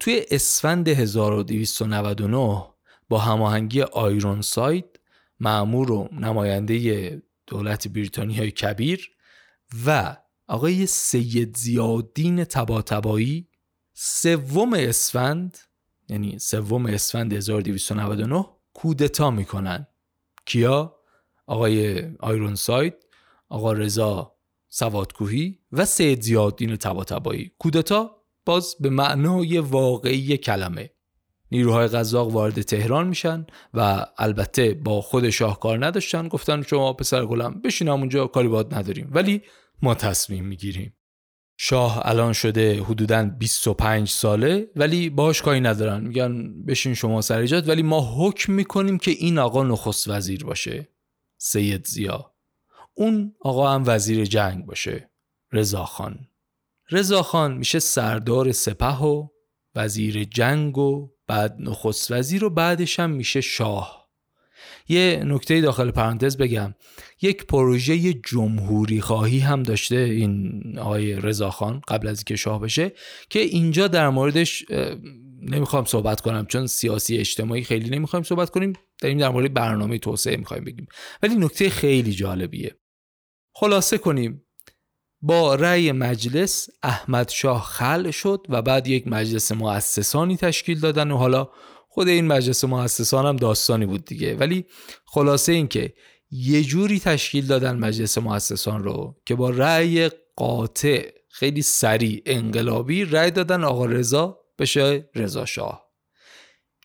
توی 0.00 0.22
اسفند 0.30 0.88
1299 0.88 2.64
با 3.08 3.18
هماهنگی 3.18 3.82
آیرون 3.82 4.40
ساید 4.40 5.00
معمور 5.40 5.92
و 5.92 6.08
نماینده 6.12 7.22
دولت 7.46 7.88
بریتانیای 7.88 8.50
کبیر 8.50 9.10
و 9.86 10.16
آقای 10.48 10.86
سید 10.86 11.56
زیادین 11.56 12.44
تباتبایی 12.44 13.48
سوم 13.92 14.72
اسفند 14.72 15.58
یعنی 16.08 16.38
سوم 16.38 16.86
اسفند 16.86 17.32
1299 17.32 18.46
کودتا 18.74 19.30
می‌کنن. 19.30 19.86
کیا؟ 20.46 20.96
آقای 21.46 22.04
آیرون 22.20 22.54
ساید 22.54 22.94
آقا 23.48 23.72
رضا 23.72 24.36
سوادکوهی 24.68 25.58
و 25.72 25.84
سید 25.84 26.20
زیادین 26.20 26.76
تباتبایی. 26.76 27.52
کودتا 27.58 28.16
باز 28.44 28.76
به 28.80 28.90
معنای 28.90 29.58
واقعی 29.58 30.36
کلمه. 30.36 30.90
نیروهای 31.52 31.88
غذاق 31.88 32.28
وارد 32.28 32.62
تهران 32.62 33.08
میشن 33.08 33.46
و 33.74 34.06
البته 34.18 34.74
با 34.74 35.00
خود 35.00 35.30
شاه 35.30 35.60
کار 35.60 35.86
نداشتن 35.86 36.28
گفتن 36.28 36.62
شما 36.62 36.92
پسر 36.92 37.24
گلم 37.24 37.60
بشین 37.60 37.88
اونجا 37.88 38.26
کاری 38.26 38.48
باد 38.48 38.74
نداریم. 38.74 39.10
ولی 39.12 39.42
ما 39.82 39.94
تصمیم 39.94 40.44
می‌گیریم. 40.44 40.96
شاه 41.58 42.02
الان 42.04 42.32
شده 42.32 42.82
حدوداً 42.82 43.24
25 43.24 44.08
ساله 44.08 44.70
ولی 44.76 45.10
باش 45.10 45.42
کاری 45.42 45.60
ندارن. 45.60 46.06
میگن 46.06 46.64
بشین 46.64 46.94
شما 46.94 47.20
سر 47.20 47.38
ایجاد. 47.38 47.68
ولی 47.68 47.82
ما 47.82 48.14
حکم 48.18 48.52
می‌کنیم 48.52 48.98
که 48.98 49.10
این 49.10 49.38
آقا 49.38 49.62
نخست 49.62 50.08
وزیر 50.08 50.44
باشه. 50.44 50.88
سید 51.38 51.86
زیا. 51.86 52.34
اون 52.94 53.34
آقا 53.40 53.70
هم 53.70 53.82
وزیر 53.86 54.24
جنگ 54.24 54.66
باشه. 54.66 55.10
رضاخان 55.52 56.28
رضاخان 56.90 57.56
میشه 57.56 57.78
سردار 57.78 58.52
سپه 58.52 58.96
و 58.96 59.28
وزیر 59.74 60.24
جنگ 60.24 60.78
و 60.78 61.10
بعد 61.26 61.56
نخست 61.60 62.10
وزیر 62.12 62.44
و 62.44 62.50
بعدش 62.50 63.00
هم 63.00 63.10
میشه 63.10 63.40
شاه. 63.40 64.05
یه 64.88 65.22
نکته 65.26 65.60
داخل 65.60 65.90
پرانتز 65.90 66.36
بگم. 66.36 66.74
یک 67.22 67.46
پروژه 67.46 68.12
جمهوری 68.12 69.00
خواهی 69.00 69.38
هم 69.38 69.62
داشته 69.62 69.96
این 69.96 70.62
آقای 70.78 71.20
رضاخان 71.20 71.82
قبل 71.88 72.08
از 72.08 72.18
اینکه 72.18 72.36
شاه 72.36 72.60
بشه 72.60 72.92
که 73.30 73.38
اینجا 73.38 73.88
در 73.88 74.08
موردش 74.08 74.64
نمی‌خوام 75.42 75.84
صحبت 75.84 76.20
کنم 76.20 76.46
چون 76.46 76.66
سیاسی 76.66 77.18
اجتماعی 77.18 77.64
خیلی 77.64 77.90
نمی‌خوایم 77.90 78.22
صحبت 78.22 78.50
کنیم 78.50 78.72
داریم 79.00 79.18
در 79.18 79.28
مورد 79.28 79.54
برنامه 79.54 79.98
توسعه 79.98 80.36
می‌خوایم 80.36 80.64
بگیم. 80.64 80.86
ولی 81.22 81.34
نکته 81.34 81.70
خیلی 81.70 82.12
جالبیه. 82.12 82.76
خلاصه 83.54 83.98
کنیم. 83.98 84.42
با 85.20 85.54
رأی 85.54 85.92
مجلس 85.92 86.68
احمد 86.82 87.28
شاه 87.28 87.62
خل 87.62 88.10
شد 88.10 88.46
و 88.48 88.62
بعد 88.62 88.86
یک 88.86 89.08
مجلس 89.08 89.52
مؤسسانی 89.52 90.36
تشکیل 90.36 90.80
دادن 90.80 91.10
و 91.10 91.16
حالا 91.16 91.48
خود 91.96 92.08
این 92.08 92.26
مجلس 92.26 92.64
مؤسسان 92.64 93.26
هم 93.26 93.36
داستانی 93.36 93.86
بود 93.86 94.04
دیگه. 94.04 94.34
ولی 94.34 94.64
خلاصه 95.04 95.52
این 95.52 95.68
که 95.68 95.94
یه 96.30 96.64
جوری 96.64 97.00
تشکیل 97.00 97.46
دادن 97.46 97.76
مجلس 97.78 98.18
مؤسسان 98.18 98.84
رو 98.84 99.16
که 99.26 99.34
با 99.34 99.50
رأی 99.50 100.10
قاطع 100.36 101.10
خیلی 101.28 101.62
سریع 101.62 102.22
انقلابی 102.26 103.04
رأی 103.04 103.30
دادن 103.30 103.64
آقا 103.64 103.86
رضا 103.86 104.40
بشه 104.58 105.10
رضا 105.14 105.44
شاه. 105.44 105.92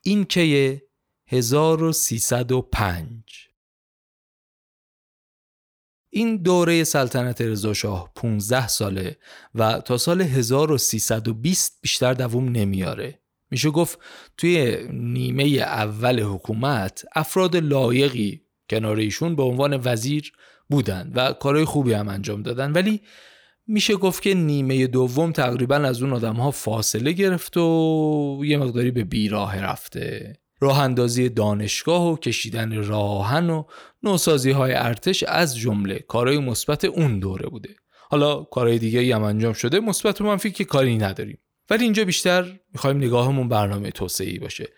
این 0.03 0.25
که 0.25 0.81
1305 1.27 3.07
این 6.09 6.37
دوره 6.37 6.83
سلطنت 6.83 7.41
رضا 7.41 7.73
شاه 7.73 8.11
15 8.15 8.67
ساله 8.67 9.17
و 9.55 9.79
تا 9.79 9.97
سال 9.97 10.21
1320 10.21 11.81
بیشتر 11.81 12.13
دووم 12.13 12.49
نمیاره. 12.49 13.20
میشه 13.51 13.69
گفت 13.69 13.99
توی 14.37 14.77
نیمه 14.93 15.43
اول 15.59 16.19
حکومت 16.19 17.05
افراد 17.15 17.57
لایقی 17.57 18.41
کنار 18.69 18.97
ایشون 18.97 19.35
به 19.35 19.43
عنوان 19.43 19.81
وزیر 19.83 20.31
بودن 20.69 21.11
و 21.15 21.33
کارهای 21.33 21.65
خوبی 21.65 21.93
هم 21.93 22.09
انجام 22.09 22.43
دادن. 22.43 22.71
ولی 22.71 23.01
میشه 23.67 23.95
گفت 23.95 24.21
که 24.21 24.33
نیمه 24.33 24.87
دوم 24.87 25.31
تقریبا 25.31 25.75
از 25.75 26.01
اون 26.01 26.13
آدم 26.13 26.35
ها 26.35 26.51
فاصله 26.51 27.11
گرفت 27.11 27.57
و 27.57 28.41
یه 28.45 28.57
مقداری 28.57 28.91
به 28.91 29.03
بیراه 29.03 29.59
رفته. 29.59 30.33
راه 30.59 30.79
اندازی 30.79 31.29
دانشگاه 31.29 32.11
و 32.11 32.15
کشیدن 32.15 32.83
راهن 32.83 33.49
و 33.49 33.63
نوسازی 34.03 34.51
های 34.51 34.73
ارتش 34.73 35.23
از 35.23 35.57
جمله 35.57 35.99
کارهای 35.99 36.37
مثبت 36.37 36.85
اون 36.85 37.19
دوره 37.19 37.49
بوده. 37.49 37.75
حالا 38.09 38.43
کارهای 38.43 38.79
دیگه 38.79 39.15
هم 39.15 39.23
انجام 39.23 39.53
شده 39.53 39.79
مثبت 39.79 40.21
و 40.21 40.23
منفی 40.23 40.51
که 40.51 40.63
کاری 40.63 40.97
نداریم. 40.97 41.37
ولی 41.69 41.83
اینجا 41.83 42.05
بیشتر 42.05 42.59
می‌خوایم 42.73 42.97
نگاهمون 42.97 43.49
برنامه 43.49 43.91
توسعی 43.91 44.39
باشه 44.39 44.69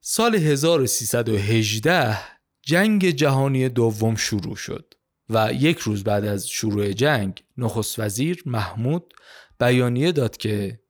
سال 0.00 0.34
1318 0.34 2.18
جنگ 2.62 3.10
جهانی 3.10 3.68
دوم 3.68 4.16
شروع 4.16 4.56
شد 4.56 4.94
و 5.30 5.50
یک 5.52 5.78
روز 5.78 6.04
بعد 6.04 6.24
از 6.24 6.48
شروع 6.48 6.92
جنگ 6.92 7.44
نخست 7.58 7.98
وزیر 7.98 8.42
محمود 8.46 9.14
بیانیه 9.60 10.12
داد 10.12 10.36
که 10.36 10.80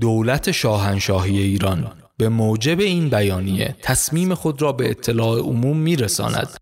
دولت 0.00 0.50
شاهنشاهی 0.50 1.38
ایران 1.38 2.02
به 2.16 2.28
موجب 2.28 2.80
این 2.80 3.08
بیانیه 3.08 3.76
تصمیم 3.82 4.34
خود 4.34 4.62
را 4.62 4.72
به 4.72 4.90
اطلاع 4.90 5.38
عموم 5.38 5.76
میرساند 5.76 6.56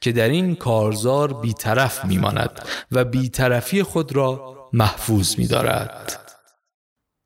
که 0.00 0.12
در 0.12 0.28
این 0.28 0.54
کارزار 0.54 1.40
بیطرف 1.40 2.04
میماند 2.04 2.68
و 2.92 3.04
بیطرفی 3.04 3.82
خود 3.82 4.16
را 4.16 4.52
محفوظ 4.72 5.38
می‌دارد. 5.38 6.21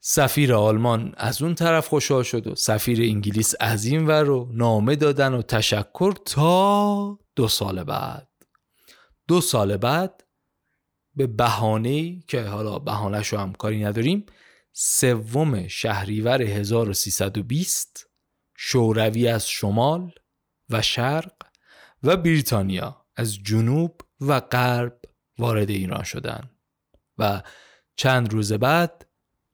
سفیر 0.09 0.55
آلمان 0.55 1.15
از 1.17 1.43
اون 1.43 1.55
طرف 1.55 1.89
خوشحال 1.89 2.23
شد 2.23 2.47
و 2.47 2.55
سفیر 2.55 3.01
انگلیس 3.01 3.55
از 3.61 3.85
این 3.85 4.07
ور 4.07 4.23
رو 4.23 4.49
نامه 4.53 4.97
دادن 4.97 5.35
و 5.35 5.43
تشکر 5.43 6.13
تا 6.25 7.19
دو 7.37 7.49
سال 7.49 7.85
بعد. 7.85 8.29
دو 9.29 9.41
سال 9.41 9.77
بعد 9.77 10.25
به 11.15 11.27
بهانه 11.27 12.21
که 12.21 12.43
حالا 12.43 12.79
بهانهش 12.79 13.29
رو 13.29 13.39
هم 13.39 13.53
کاری 13.53 13.85
نداریم 13.85 14.27
سوم 14.73 15.69
شهریور 15.69 16.43
1320 16.43 18.11
شوروی 18.57 19.29
از 19.29 19.49
شمال 19.49 20.13
و 20.71 20.83
شرق 20.83 21.33
و 22.03 22.17
بریتانیا 22.17 23.07
از 23.17 23.39
جنوب 23.43 24.01
و 24.21 24.41
غرب 24.41 25.01
وارد 25.39 25.71
ایران 25.71 26.03
شدند 26.03 26.51
و 27.19 27.43
چند 27.97 28.33
روز 28.33 28.53
بعد 28.53 29.06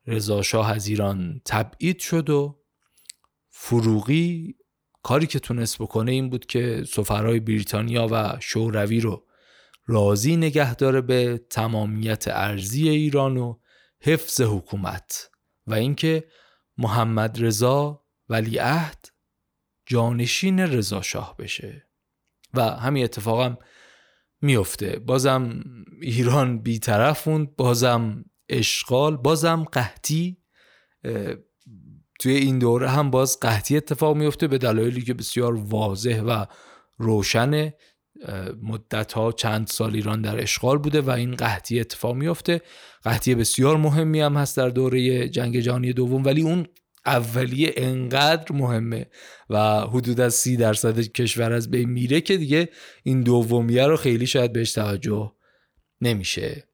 رضا 0.06 0.42
شاه 0.42 0.70
از 0.70 0.86
ایران 0.86 1.40
تبعید 1.44 1.98
شد 1.98 2.30
و 2.30 2.58
فروغی 3.50 4.56
کاری 5.02 5.26
که 5.26 5.38
تونست 5.38 5.78
بکنه 5.78 6.12
این 6.12 6.30
بود 6.30 6.46
که 6.46 6.84
سفرهای 6.88 7.40
بریتانیا 7.40 8.08
و 8.10 8.36
شوروی 8.40 9.00
رو 9.00 9.26
راضی 9.86 10.36
نگه 10.36 10.74
داره 10.74 11.00
به 11.00 11.40
تمامیت 11.50 12.24
ارزی 12.28 12.88
ایران 12.88 13.36
و 13.36 13.58
حفظ 14.00 14.40
حکومت 14.40 15.30
و 15.66 15.74
اینکه 15.74 16.24
محمد 16.78 17.44
رضا 17.44 18.04
ولیعهد 18.28 19.08
جانشین 19.86 20.60
رضا 20.60 21.02
شاه 21.02 21.36
بشه. 21.36 21.88
و 22.54 22.62
همین 22.62 23.04
اتفاقم 23.04 23.58
میفته. 24.40 24.98
بازم 24.98 25.64
ایران 26.00 26.58
بیطرف 26.58 27.28
موند 27.28 27.56
بازم 27.56 28.24
اشغال 28.58 29.16
بازم 29.16 29.64
قحطی 29.72 30.36
توی 32.20 32.34
این 32.34 32.58
دوره 32.58 32.88
هم 32.88 33.10
باز 33.10 33.40
قحطی 33.40 33.76
اتفاق 33.76 34.16
میفته 34.16 34.48
به 34.48 34.58
دلایلی 34.58 35.02
که 35.02 35.14
بسیار 35.14 35.54
واضح 35.54 36.20
و 36.20 36.44
روشنه. 36.98 37.74
مدت 38.62 39.12
ها 39.12 39.32
چند 39.32 39.66
سال 39.66 39.94
ایران 39.94 40.22
در 40.22 40.42
اشغال 40.42 40.78
بوده 40.78 41.00
و 41.00 41.10
این 41.10 41.36
قحطی 41.36 41.80
اتفاق 41.80 42.14
میفته 42.16 42.60
قحطی 43.04 43.34
بسیار 43.34 43.76
مهمی 43.76 44.20
هم 44.20 44.36
هست 44.36 44.56
در 44.56 44.68
دوره 44.68 45.28
جنگ 45.28 45.60
جهانی 45.60 45.92
دوم 45.92 46.24
ولی 46.24 46.42
اون 46.42 46.66
اولیه 47.06 47.72
انقدر 47.76 48.56
مهمه 48.56 49.06
و 49.50 49.80
حدود 49.80 50.20
از 50.20 50.34
سی 50.34 50.56
درصد 50.56 51.00
کشور 51.00 51.52
از 51.52 51.70
بین 51.70 51.90
میره 51.90 52.20
که 52.20 52.36
دیگه 52.36 52.68
این 53.02 53.20
دومیه 53.20 53.86
رو 53.86 53.96
خیلی 53.96 54.26
شاید 54.26 54.52
بهش 54.52 54.72
توجه 54.72 55.32
نمیشه. 56.00 56.71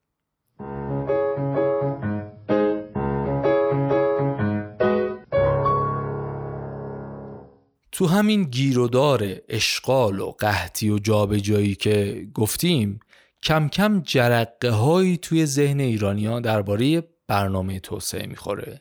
تو 7.99 8.07
همین 8.07 8.45
گیرودار 8.45 9.37
اشغال 9.49 10.21
و 10.21 10.31
قحطی 10.31 10.91
و 10.91 10.99
جابجایی 10.99 11.75
که 11.75 12.27
گفتیم 12.35 13.01
کم 13.43 13.69
کم 13.69 14.01
جرقه 14.01 14.71
هایی 14.71 15.17
توی 15.17 15.47
ذهن 15.47 15.81
ایرانیا 15.81 16.41
درباره 16.41 17.03
برنامه 17.29 17.81
توسعه 17.81 18.27
می‌خوره. 18.27 18.81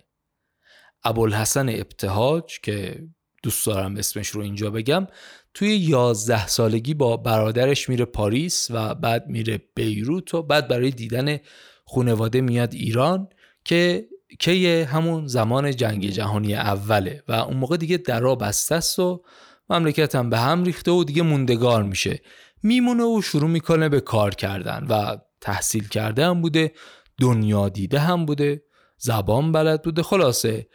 ابوالحسن 1.04 1.70
ابتهاج 1.70 2.60
که 2.64 3.08
دوست 3.44 3.66
دارم 3.66 3.96
اسمش 3.96 4.28
رو 4.28 4.42
اینجا 4.42 4.70
بگم 4.70 5.08
توی 5.54 5.76
یازده 5.76 6.48
سالگی 6.48 6.94
با 6.94 7.18
برادرش 7.18 7.90
میره 7.90 8.06
پاریس 8.06 8.68
و 8.70 8.96
بعد 8.96 9.28
میره 9.28 9.62
بیروت 9.76 10.34
و 10.34 10.42
بعد 10.44 10.68
برای 10.68 10.92
دیدن 10.92 11.38
خونواده 11.86 12.42
میاد 12.42 12.74
ایران 12.74 13.30
که 13.66 14.08
که 14.40 14.88
همون 14.92 15.28
زمان 15.28 15.76
جنگ 15.76 16.10
جهانی 16.10 16.56
اوله 16.56 17.24
و 17.28 17.34
اون 17.34 17.58
موقع 17.58 17.78
دیگه 17.78 17.98
درا 17.98 18.36
بسته 18.36 18.76
است 18.76 19.00
و 19.00 19.24
مملکت 19.70 20.16
هم 20.16 20.30
به 20.30 20.38
هم 20.38 20.64
ریخته 20.64 20.92
و 20.92 21.04
دیگه 21.04 21.22
موندگار 21.22 21.84
میشه. 21.84 22.22
میمونه 22.64 23.04
و 23.04 23.22
شروع 23.22 23.50
می‌کنه 23.50 23.90
به 23.90 24.00
کار 24.00 24.36
کردن 24.36 24.86
و 24.90 25.18
تحصیل 25.42 25.88
کرده 25.88 26.26
هم 26.26 26.42
بوده 26.42 26.72
دنیا 27.20 27.70
دیده 27.70 28.00
هم 28.00 28.26
بوده 28.26 28.64
زبان 28.98 29.52
بلد 29.52 29.82
بوده. 29.82 30.04
خلاصه 30.04 30.68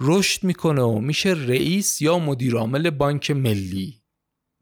رشد 0.00 0.44
می‌کنه 0.44 0.82
و 0.82 0.98
میشه 0.98 1.30
رئیس 1.30 2.02
یا 2.02 2.18
مدیرعامل 2.18 2.90
بانک 2.90 3.30
ملی. 3.30 4.02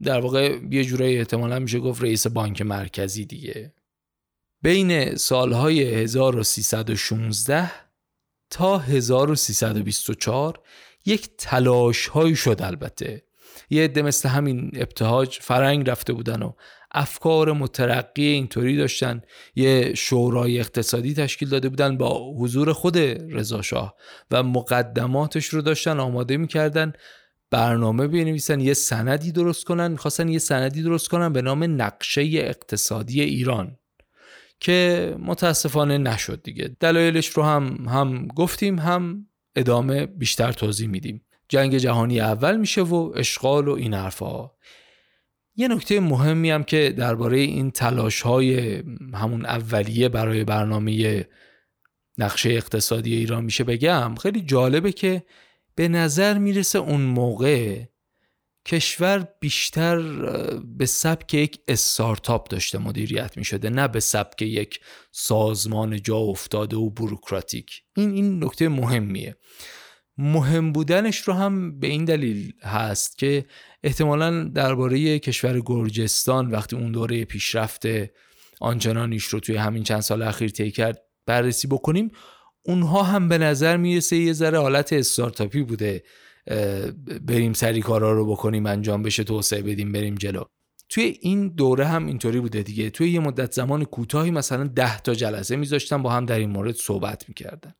در 0.03 0.21
واقع 0.21 0.59
یه 0.71 0.85
جورایی 0.85 1.19
احتمالا 1.19 1.59
میشه 1.59 1.79
گفت 1.79 2.03
رئیس 2.03 2.27
بانک 2.27 2.63
مرکزی 2.63 3.25
دیگه. 3.25 3.75
بین 4.63 5.17
سالهای 5.17 5.83
1316 5.83 7.71
تا 8.53 8.79
1324 8.79 10.61
یک 11.07 11.29
تلاش 11.38 12.07
هایی 12.07 12.37
شد 12.37 12.62
البته. 12.62 13.23
یه 13.71 13.85
عده 13.85 14.03
مثل 14.03 14.29
همین 14.29 14.71
ابتهاج 14.75 15.38
فرنگ 15.41 15.91
رفته 15.91 16.12
بودن 16.12 16.43
و 16.43 16.53
افکار 16.91 17.53
مترقی 17.53 18.27
اینطوری 18.27 18.77
داشتن. 18.77 19.23
یه 19.55 19.95
شورای 19.95 20.61
اقتصادی 20.61 21.15
تشکیل 21.15 21.49
داده 21.49 21.69
بودن 21.69 21.97
با 21.97 22.35
حضور 22.38 22.73
خود 22.73 22.99
رضا 22.99 23.62
شاه 23.62 23.95
و 24.31 24.43
مقدماتش 24.43 25.47
رو 25.47 25.62
داشتن 25.62 26.01
آماده 26.01 26.37
می‌کردن 26.37 26.93
برنامه 27.51 28.07
بنویسن 28.07 28.61
یه 28.61 28.75
سندی 28.75 29.33
درست 29.33 29.65
کنن 29.65 29.91
می‌خواستن 29.91 30.29
یه 30.29 30.38
سندی 30.38 30.83
درست 30.83 31.09
کنن 31.09 31.33
به 31.33 31.43
نام 31.43 31.83
نقشه 31.83 32.23
اقتصادی 32.23 33.21
ایران. 33.21 33.77
که 34.62 35.16
متاسفانه 35.18 35.98
نشد 35.98 36.42
دیگه. 36.42 36.77
دلایلش 36.81 37.29
رو 37.29 37.42
هم 37.42 37.88
هم 37.88 38.27
گفتیم 38.27 38.79
هم 38.79 39.27
ادامه 39.57 40.07
بیشتر 40.07 40.53
توضیح 40.53 40.88
میدیم. 40.88 41.25
جنگ 41.48 41.77
جهانی 41.77 42.20
اول 42.20 42.57
میشه 42.57 42.83
و 42.83 43.12
اشغال 43.16 43.68
و 43.68 43.72
این 43.72 43.94
حرفا. 43.94 44.51
یه 45.57 45.68
نکته 45.68 46.01
مهمی 46.01 46.51
هم 46.51 46.64
که 46.64 46.94
درباره 46.98 47.38
این 47.38 47.70
تلاش 47.70 48.20
های 48.20 48.83
همون 49.14 49.46
اولیه 49.46 50.09
برای 50.09 50.44
برنامه 50.44 51.25
نقشه 52.18 52.51
اقتصادی 52.51 53.14
ایران 53.14 53.44
میشه 53.44 53.64
بگم 53.64 54.14
خیلی 54.14 54.40
جالبه 54.40 54.92
که 54.92 55.22
به 55.75 55.88
نظر 55.88 56.38
می‌رسه 56.38 56.79
اون 56.79 57.01
موقع 57.01 57.83
کشور 58.66 59.29
بیشتر 59.40 59.98
به 60.64 60.87
سبک 60.87 61.35
یک 61.35 61.59
استارتاپ 61.68 62.48
داشته 62.48 62.79
مدیریت 62.79 63.37
می 63.37 63.44
شده 63.44 63.70
نه 63.70 63.88
به 63.88 64.01
سبک 64.01 64.42
یک 64.42 64.81
سازمان 65.12 66.03
جا 66.03 66.16
افتاده 66.16 66.77
و 66.77 66.90
بروکراتیک. 66.90 67.83
این 67.96 68.11
این 68.11 68.44
نکته 68.44 68.68
مهمیه. 68.68 69.37
مهم 70.18 70.72
بودنش 70.72 71.18
رو 71.18 71.35
هم 71.35 71.81
به 71.81 71.87
این 71.87 72.05
دلیل 72.05 72.53
هست 72.62 73.18
که 73.18 73.46
احتمالا 73.83 74.44
درباره 74.44 75.18
کشور 75.18 75.61
گرجستان 75.61 76.51
وقتی 76.51 76.77
اون 76.77 76.92
دوره 76.92 77.25
پیشرفت 77.25 77.83
آنچنانیش 78.61 79.25
رو 79.25 79.40
توی 79.40 79.57
همین 79.57 79.83
چند 79.83 80.01
سال 80.01 80.22
اخیر 80.22 80.51
طی 80.51 80.70
کرد 80.70 81.03
بررسی 81.27 81.68
بکنیم 81.68 82.11
اونها 82.62 83.03
هم 83.03 83.29
به 83.29 83.38
نظر 83.38 83.77
می‌رسه 83.77 84.16
یه 84.16 84.33
ذره 84.33 84.59
حالت 84.59 84.92
استارتاپی 84.92 85.62
بوده. 85.62 86.03
بریم 87.27 87.53
سری 87.53 87.81
کارا 87.81 88.13
رو 88.13 88.27
بکنیم 88.27 88.67
انجام 88.67 89.03
بشه 89.03 89.25
توسعه 89.25 89.63
بدیم 89.63 89.93
بریم 89.93 90.15
جلو. 90.15 90.45
توی 90.89 91.19
این 91.21 91.49
دوره 91.49 91.85
هم 91.85 92.07
اینطوری 92.07 92.41
بوده 92.41 92.63
دیگه. 92.63 92.91
توی 92.91 93.11
یه 93.11 93.21
مدت 93.21 93.53
زمان 93.53 93.85
کوتاهی 93.85 94.31
مثلا 94.31 94.65
ده 94.65 95.01
تا 95.01 95.15
جلسه 95.15 95.57
میذاشتن 95.57 96.03
با 96.03 96.11
هم 96.11 96.27
در 96.27 96.39
این 96.39 96.51
مورد 96.51 96.75
صحبت 96.75 97.29
می‌کردن. 97.29 97.75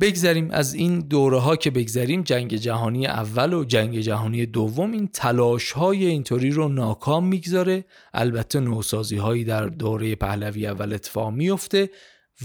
بگذریم 0.00 0.50
از 0.50 0.74
این 0.74 1.00
دوره 1.00 1.38
ها 1.38 1.56
که 1.56 1.70
بگذریم 1.70 2.22
جنگ 2.22 2.54
جهانی 2.54 3.06
اول 3.06 3.52
و 3.52 3.64
جنگ 3.64 3.98
جهانی 3.98 4.46
دوم. 4.46 4.92
این 4.92 5.08
تلاش 5.08 5.72
های 5.72 6.06
اینطوری 6.06 6.50
رو 6.50 6.68
ناکام 6.68 7.26
می‌گذاره. 7.26 7.84
البته 8.14 8.60
نوسازی 8.60 9.16
هایی 9.16 9.44
در 9.44 9.66
دوره 9.66 10.14
پهلوی 10.14 10.66
اول 10.66 10.92
اتفاق 10.92 11.32
میفته 11.32 11.90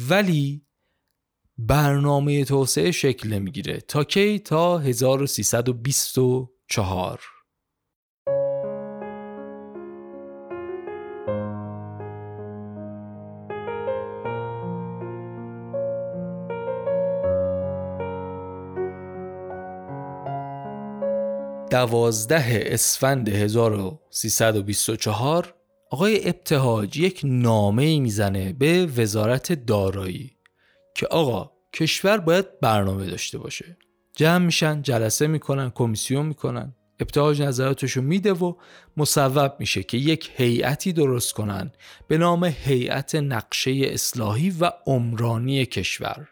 ولی 0.10 0.66
برنامه 1.60 2.46
توسعه 2.46 2.91
شکل 2.91 3.34
نمی‌گیره. 3.34 3.80
تا 3.88 4.04
کی؟ 4.04 4.39
تا 4.39 4.78
1324 4.78 7.20
دوازده 21.70 22.63
اسفند 22.65 23.30
1324 23.30 25.54
آقای 25.91 26.30
ابتهاج 26.30 26.98
یک 26.98 27.22
نامه 27.24 28.00
می‌زنه 28.00 28.54
به 28.54 28.86
وزارت 28.86 29.54
دارایی. 29.54 30.37
که 30.97 31.07
آقا 31.07 31.51
کشور 31.73 32.17
باید 32.17 32.60
برنامه 32.60 33.05
داشته 33.05 33.38
باشه. 33.38 33.77
جمع 34.15 34.45
میشن 34.45 34.81
جلسه 34.81 35.27
می‌کنن 35.27 35.69
کمیسیون 35.69 36.25
می‌کنن. 36.25 36.75
ابتهاج 36.99 37.41
نظراتشو 37.41 38.01
میده 38.01 38.33
و 38.33 38.53
مصوب 38.97 39.55
میشه 39.60 39.83
که 39.83 39.97
یک 39.97 40.31
هیئتی 40.36 40.93
درست 40.93 41.33
کنن 41.33 41.71
به 42.07 42.17
نام 42.17 42.43
هیئت 42.43 43.15
نقشه 43.15 43.71
اصلاحی 43.71 44.49
و 44.49 44.71
عمرانی 44.88 45.65
کشور. 45.65 46.29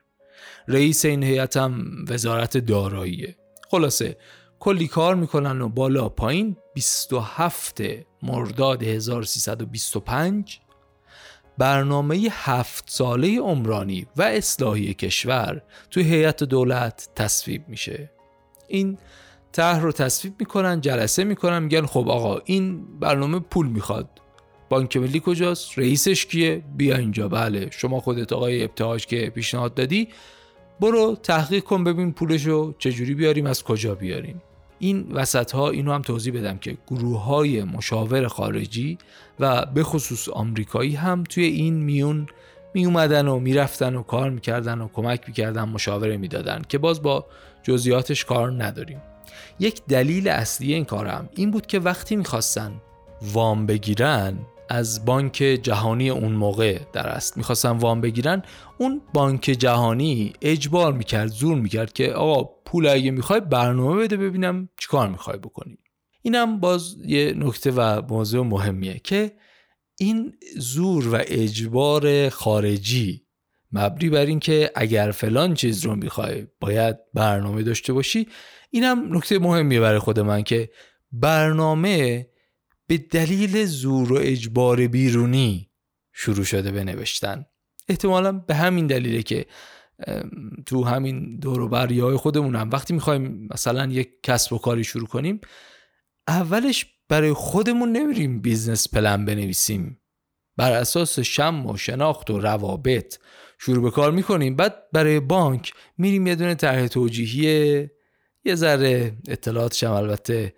رئیس 0.67 1.05
این 1.05 1.23
هیئت 1.23 1.57
هم 1.57 2.05
وزارت 2.09 2.57
داراییه. 2.57 3.35
خلاصه 3.71 4.17
کلی 4.59 4.87
کار 4.87 5.15
می‌کنن 5.15 5.61
و 5.61 5.69
بالا 5.69 6.09
پایین 6.09 6.57
27 6.73 7.81
مرداد 8.21 8.83
1325 8.83 10.59
برنامه 11.57 12.27
هفت 12.31 12.83
ساله 12.87 13.39
عمرانی 13.39 14.07
و 14.17 14.21
اصلاحی 14.21 14.93
کشور 14.93 15.61
توی 15.91 16.03
هیئت 16.03 16.43
دولت 16.43 17.09
تصویب 17.15 17.63
میشه. 17.67 18.11
این 18.67 18.97
طرح 19.51 19.79
رو 19.79 19.91
تصویب 19.91 20.33
می‌کنن 20.39 20.81
جلسه 20.81 21.23
می‌کنن 21.23 21.63
میگن 21.63 21.85
خب 21.85 22.09
آقا 22.09 22.41
این 22.45 22.85
برنامه 22.99 23.39
پول 23.39 23.67
می‌خواد. 23.67 24.09
بانک 24.69 24.97
ملی 24.97 25.21
کجاست؟ 25.25 25.79
رئیسش 25.79 26.25
کیه؟ 26.25 26.63
بیا 26.77 26.97
اینجا 26.97 27.27
بله. 27.27 27.69
شما 27.71 27.99
خودت 27.99 28.33
آقای 28.33 28.63
ابتهاج 28.63 29.05
که 29.05 29.29
پیشنهاد 29.29 29.73
دادی 29.73 30.07
برو 30.79 31.15
تحقیق 31.23 31.63
کن 31.63 31.83
ببین 31.83 32.11
پولشو 32.11 32.73
چجوری 32.79 33.13
بیاریم 33.13 33.45
از 33.45 33.63
کجا 33.63 33.95
بیاریم. 33.95 34.41
این 34.79 35.11
وسط 35.11 35.51
ها 35.51 35.69
اینو 35.69 35.93
هم 35.93 36.01
توضیح 36.01 36.33
بدم 36.33 36.57
که 36.57 36.77
گروه 36.87 37.23
های 37.23 37.63
مشاور 37.63 38.27
خارجی 38.27 38.97
و 39.39 39.65
به 39.65 39.83
خصوص 39.83 40.29
آمریکایی 40.29 40.95
هم 40.95 41.23
توی 41.23 41.43
این 41.43 41.73
میون 41.73 42.27
می 42.73 42.85
اومدن 42.85 43.27
و 43.27 43.39
می‌رفتن 43.39 43.95
و 43.95 44.03
کار 44.03 44.29
می‌کردن 44.29 44.81
و 44.81 44.87
کمک 44.93 45.23
می‌کردن 45.27 45.63
مشاوره 45.63 46.17
می‌دادن 46.17 46.61
که 46.69 46.77
باز 46.77 47.01
با 47.01 47.25
جزئیاتش 47.63 48.25
کار 48.25 48.63
نداریم. 48.63 49.01
یک 49.59 49.81
دلیل 49.89 50.27
اصلی 50.27 50.73
این 50.73 50.85
کارم 50.85 51.29
این 51.35 51.51
بود 51.51 51.67
که 51.67 51.79
وقتی 51.79 52.15
می‌خواستن 52.15 52.71
وام 53.21 53.65
بگیرن 53.65 54.37
از 54.69 55.05
بانک 55.05 55.33
جهانی 55.33 56.09
اون 56.09 56.31
موقع 56.31 56.79
در 56.93 57.07
است. 57.07 57.37
می‌خواستن 57.37 57.71
وام 57.71 58.01
بگیرن. 58.01 58.43
اون 58.77 59.01
بانک 59.13 59.41
جهانی 59.41 60.33
اجبار 60.41 60.93
می‌کرد 60.93 61.27
زور 61.27 61.55
می‌کرد 61.61 61.93
که 61.93 62.13
آقا 62.13 62.43
پول 62.65 62.87
اگه 62.87 63.11
می‌خوای 63.11 63.39
برنامه 63.39 64.03
بده 64.03 64.17
ببینم 64.17 64.69
چیکار 64.79 65.09
می‌خوای 65.09 65.37
بکنی. 65.37 65.77
اینم 66.21 66.59
باز 66.59 66.95
یه 67.05 67.33
نکته 67.37 67.71
و 67.71 68.01
موضوع 68.09 68.45
مهمیه 68.45 69.01
که 69.03 69.31
این 69.99 70.33
زور 70.57 71.07
و 71.13 71.17
اجبار 71.27 72.29
خارجی 72.29 73.25
مبری 73.71 74.09
بر 74.09 74.25
این 74.25 74.39
که 74.39 74.71
اگر 74.75 75.11
فلان 75.11 75.53
چیز 75.53 75.85
رو 75.85 75.95
می‌خوای 75.95 76.47
باید 76.59 76.95
برنامه 77.13 77.63
داشته 77.63 77.93
باشی 77.93 78.27
اینم 78.71 79.17
نکته 79.17 79.39
مهمیه 79.39 79.79
برای 79.79 79.99
خود 79.99 80.19
من 80.19 80.43
که 80.43 80.69
برنامه 81.11 82.27
به 82.87 82.97
دلیل 82.97 83.65
زور 83.65 84.13
و 84.13 84.17
اجبار 84.21 84.87
بیرونی 84.87 85.69
شروع 86.13 86.43
شده 86.43 86.71
به 86.71 86.83
نوشتن. 86.83 87.45
احتمالا 87.87 88.31
به 88.31 88.55
همین 88.55 88.87
دلیله 88.87 89.23
که 89.23 89.45
تو 90.65 90.83
همین 90.83 91.39
دور 91.39 91.61
و 91.61 91.66
بر 91.66 91.75
های 91.75 92.15
خودمون 92.15 92.55
وقتی 92.55 92.93
می‌خوایم 92.93 93.47
مثلا 93.53 93.85
یک 93.85 94.09
کسب 94.23 94.53
و 94.53 94.57
کاری 94.57 94.83
شروع 94.83 95.07
کنیم 95.07 95.41
اولش 96.27 96.85
برای 97.09 97.33
خودمون 97.33 97.91
نمیریم 97.91 98.41
business 98.41 98.89
plan 98.89 99.25
بنویسیم. 99.25 100.01
بر 100.57 100.71
اساس 100.71 101.19
شم 101.19 101.65
و 101.65 101.77
شناخت 101.77 102.29
و 102.29 102.39
روابط 102.39 103.17
شروع 103.59 103.83
به 103.83 103.91
کار 103.91 104.11
می‌کنیم. 104.11 104.55
بعد 104.55 104.75
برای 104.93 105.19
بانک 105.19 105.73
میریم 105.97 106.27
یه 106.27 106.35
دونه 106.35 106.55
طرح 106.55 106.87
توجیهی 106.87 107.89
یه 108.45 108.55
ذره 108.55 109.17
اطلاعاتش 109.27 109.83
هم 109.83 109.91
البته 109.91 110.53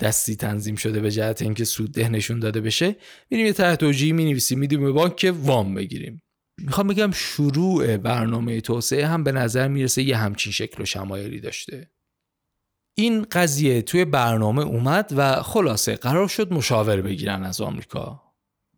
دستی 0.00 0.36
تنظیم 0.36 0.76
شده 0.76 1.00
به 1.00 1.10
جهت 1.10 1.42
اینکه 1.42 1.64
سود 1.64 1.92
ده 1.92 2.08
نشون 2.08 2.38
داده 2.38 2.60
بشه 2.60 2.96
میریم 3.30 3.46
یه 3.46 3.52
طرح 3.52 3.74
توجیهی 3.74 4.12
می‌نویسیم 4.12 4.58
میدیم 4.58 4.80
به 4.80 4.92
بانک 4.92 5.16
که 5.16 5.30
وام 5.30 5.74
بگیریم. 5.74 6.22
می‌خوام 6.58 6.88
بگم 6.88 7.10
شروع 7.10 7.96
برنامه 7.96 8.60
توسعه 8.60 9.06
هم 9.06 9.24
به 9.24 9.32
نظر 9.32 9.68
می‌رسه 9.68 10.02
یه 10.02 10.16
همچین 10.16 10.52
شکل 10.52 10.82
و 10.82 10.86
شمایلی 10.86 11.40
داشته. 11.40 11.90
این 12.94 13.26
قضیه 13.32 13.82
توی 13.82 14.04
برنامه 14.04 14.62
اومد 14.62 15.12
و 15.16 15.42
خلاصه 15.42 15.96
قرار 15.96 16.28
شد 16.28 16.52
مشاور 16.52 17.00
بگیرن 17.00 17.44
از 17.44 17.60
آمریکا. 17.60 18.22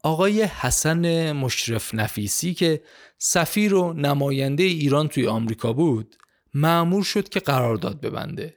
آقای 0.02 0.42
حسن 0.42 1.32
مشرف 1.32 1.94
نفیسی 1.94 2.54
که 2.54 2.82
سفیر 3.18 3.74
و 3.74 3.92
نماینده 3.92 4.62
ایران 4.62 5.08
توی 5.08 5.26
آمریکا 5.26 5.72
بود 5.72 6.16
معمور 6.54 7.04
شد 7.04 7.28
که 7.28 7.40
قرارداد 7.40 8.00
ببنده. 8.00 8.56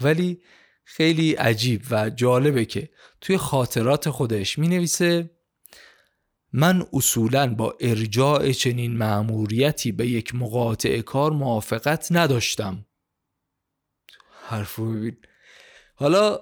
ولی 0.00 0.40
خیلی 0.84 1.32
عجیب 1.32 1.82
و 1.90 2.10
جالبه 2.10 2.64
که 2.64 2.88
توی 3.20 3.36
خاطرات 3.36 4.10
خودش 4.10 4.58
می 4.58 4.68
نویسه 4.68 5.30
من 6.52 6.86
اصولا 6.92 7.54
با 7.54 7.76
ارجاع 7.80 8.52
چنین 8.52 8.96
معموریتی 8.96 9.92
به 9.92 10.06
یک 10.06 10.34
مقاطع 10.34 11.00
کار 11.00 11.32
موافقت 11.32 12.08
نداشتم. 12.10 12.86
حرفو 14.48 14.92
ببین. 14.92 15.16
حالا 15.94 16.38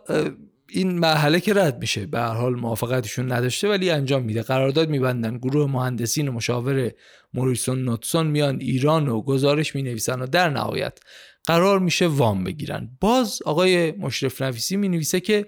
این 0.69 0.99
مرحله 0.99 1.41
که 1.41 1.55
رد 1.55 1.79
میشه 1.79 2.07
به 2.07 2.19
هر 2.19 2.35
حال 2.35 2.55
موافقتشون 2.55 3.33
نداشته 3.33 3.69
ولی 3.69 3.91
انجام 3.91 4.23
میده. 4.23 4.43
قرارداد 4.43 4.89
میبندن 4.89 5.39
گروه 5.39 5.71
مهندسین 5.71 6.29
و 6.29 6.33
مشاور 6.33 6.93
موریسون 7.35 7.85
نوتسون 7.85 8.27
میان 8.27 8.61
ایران 8.61 9.09
و 9.09 9.23
گزارش 9.23 9.75
می‌نویسن 9.75 10.23
و 10.23 10.27
در 10.27 10.51
نهایت 10.51 10.99
قرار 11.47 11.79
میشه 11.79 12.07
وام 12.07 12.45
بگیرن. 12.45 12.97
باز 13.01 13.43
آقای 13.43 13.93
مشرف 13.93 14.43
نفیسی 14.43 14.77
می 14.77 14.89
نویسه 14.89 15.21
که 15.21 15.47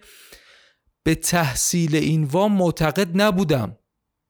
به 1.03 1.15
تحصیل 1.15 1.97
این 1.97 2.25
وام 2.25 2.53
معتقد 2.53 3.21
نبودم. 3.21 3.79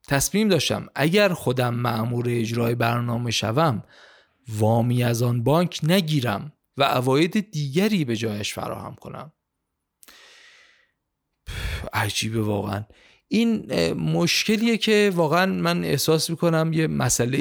تصمیم 0.09 0.49
داشتم 0.49 0.87
اگر 0.95 1.29
خودم 1.29 1.75
معمور 1.75 2.27
اجرای 2.29 2.75
برنامه 2.75 3.31
شوم 3.31 3.85
وامی 4.49 5.05
از 5.05 5.23
آن 5.23 5.43
بانک 5.43 5.81
نگیرم 5.83 6.53
و 6.77 6.83
اواید 6.83 7.51
دیگری 7.51 8.05
به 8.05 8.17
جایش 8.17 8.55
فراهم 8.55 8.95
کنم. 8.95 9.33
عجیبه 11.93 12.43
واقعا. 12.43 12.85
این 13.29 13.75
مشکلیه 13.93 14.77
که 14.77 15.13
واقعا 15.15 15.47
من 15.47 15.85
احساس 15.85 16.31
می‌کنم 16.31 16.73
یه 16.73 16.87
مسئله 16.87 17.39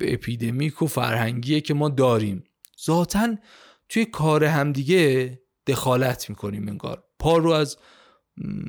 epidemic 0.00 0.82
و 0.82 0.86
فرهنگیه 0.86 1.60
که 1.60 1.74
ما 1.74 1.88
داریم. 1.88 2.44
ذاتا 2.84 3.36
توی 3.88 4.04
کار 4.04 4.44
همدیگه 4.44 5.38
دخالت 5.66 6.30
می‌کنیم 6.30 6.68
انگار. 6.68 7.04
پا 7.18 7.36
رو 7.36 7.50
از 7.50 7.76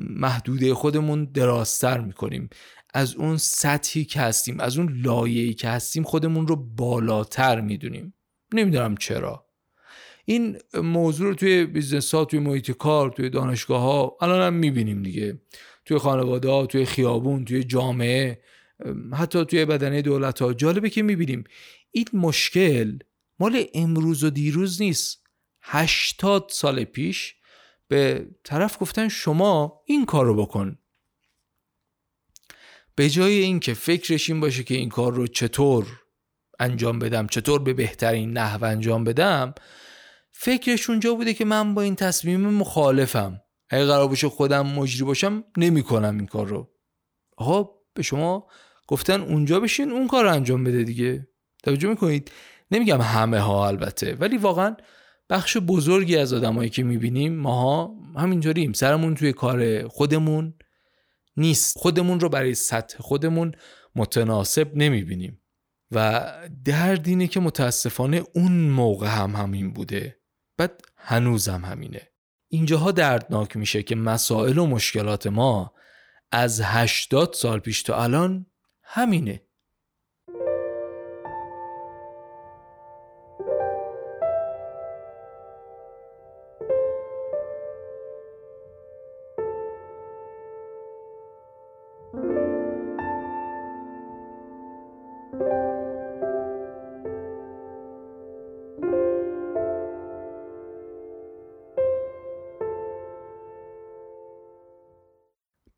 محدوده 0.08 0.74
خودمون 0.74 1.24
درازتر 1.24 2.00
می‌کنیم. 2.00 2.48
از 2.94 3.14
اون 3.14 3.36
سطحی 3.36 4.04
که 4.04 4.20
هستیم 4.20 4.60
از 4.60 4.78
اون 4.78 5.00
لایه‌ای 5.02 5.54
که 5.54 5.68
هستیم 5.68 6.02
خودمون 6.02 6.46
رو 6.46 6.56
بالاتر 6.56 7.60
می‌دونیم. 7.60 8.14
نمی‌دونم 8.54 8.96
چرا. 8.96 9.46
این 10.24 10.58
موضوع 10.74 11.28
رو 11.28 11.34
توی 11.34 11.64
business 11.64 12.14
ها 12.14 12.24
توی 12.24 12.38
محیط 12.38 12.70
کار 12.70 13.10
توی 13.10 13.30
دانشگاه 13.30 13.80
ها 13.80 14.16
الان 14.20 14.40
هم 14.40 14.54
می‌بینیم 14.54 15.02
دیگه. 15.02 15.40
توی 15.84 15.98
خانواده 15.98 16.48
ها 16.48 16.66
توی 16.66 16.84
خیابون 16.84 17.44
توی 17.44 17.64
جامعه 17.64 18.40
حتی 19.12 19.44
توی 19.44 19.64
بدنه 19.64 20.02
دولت 20.02 20.42
ها. 20.42 20.52
جالبه 20.52 20.90
که 20.90 21.02
می‌بینیم 21.02 21.44
این 21.90 22.06
مشکل 22.12 22.98
مال 23.38 23.64
امروز 23.74 24.24
و 24.24 24.30
دیروز 24.30 24.82
نیست. 24.82 25.24
هشتاد 25.62 26.46
سال 26.50 26.84
پیش 26.84 27.34
به 27.88 28.28
طرف 28.44 28.76
گفتن 28.80 29.08
شما 29.08 29.82
این 29.86 30.06
کار 30.06 30.26
رو 30.26 30.34
بکن. 30.34 30.78
به 32.94 33.10
جای 33.10 33.38
اینکه 33.38 33.74
فکرش 33.74 34.30
این 34.30 34.40
باشه 34.40 34.62
که 34.62 34.74
این 34.74 34.88
کار 34.88 35.12
رو 35.12 35.26
چطور 35.26 36.00
انجام 36.58 36.98
بدم 36.98 37.26
چطور 37.26 37.62
به 37.62 37.72
بهترین 37.72 38.32
نحو 38.32 38.64
انجام 38.64 39.04
بدم 39.04 39.54
فکرش 40.32 40.90
اونجا 40.90 41.14
بوده 41.14 41.34
که 41.34 41.44
من 41.44 41.74
با 41.74 41.82
این 41.82 41.94
تصمیم 41.94 42.40
مخالفم. 42.40 43.40
اگه 43.68 43.84
قرار 43.84 44.08
باشه 44.08 44.28
خودم 44.28 44.66
مجری 44.66 45.04
باشم 45.04 45.44
نمی‌کنم 45.56 46.16
این 46.16 46.26
کار 46.26 46.46
رو. 46.46 46.70
آقا 47.36 47.70
به 47.94 48.02
شما 48.02 48.46
گفتن 48.86 49.20
اونجا 49.20 49.60
بشین 49.60 49.90
اون 49.90 50.08
کار 50.08 50.24
رو 50.24 50.32
انجام 50.32 50.64
بده 50.64 50.84
دیگه. 50.84 51.28
توجه 51.62 51.88
می‌کنید؟ 51.88 52.30
نمیگم 52.74 53.00
همه 53.00 53.40
ها 53.40 53.68
البته 53.68 54.14
ولی 54.14 54.36
واقعا 54.36 54.76
بخش 55.30 55.56
بزرگی 55.56 56.16
از 56.16 56.32
آدمایی 56.32 56.70
که 56.70 56.82
می‌بینیم 56.82 57.36
ماها 57.36 57.94
همینطوریم 58.16 58.72
سرمون 58.72 59.14
توی 59.14 59.32
کار 59.32 59.88
خودمون 59.88 60.54
نیست. 61.36 61.78
خودمون 61.78 62.20
رو 62.20 62.28
برای 62.28 62.54
سطح 62.54 62.98
خودمون 62.98 63.52
متناسب 63.96 64.76
نمی‌بینیم. 64.76 65.40
و 65.90 66.32
درد 66.64 67.08
اینه 67.08 67.26
که 67.26 67.40
متاسفانه 67.40 68.22
اون 68.34 68.52
موقع 68.52 69.08
هم 69.08 69.36
همین 69.36 69.72
بوده. 69.72 70.16
بعد 70.58 70.80
هنوزم 70.96 71.64
همینه. 71.64 72.08
اینجاها 72.48 72.90
دردناک 72.90 73.56
میشه 73.56 73.82
که 73.82 73.96
مسائل 73.96 74.58
و 74.58 74.66
مشکلات 74.66 75.26
ما 75.26 75.72
از 76.32 76.60
هشتاد 76.60 77.32
سال 77.32 77.58
پیش 77.58 77.82
تا 77.82 78.02
الان 78.02 78.46
همینه. 78.82 79.42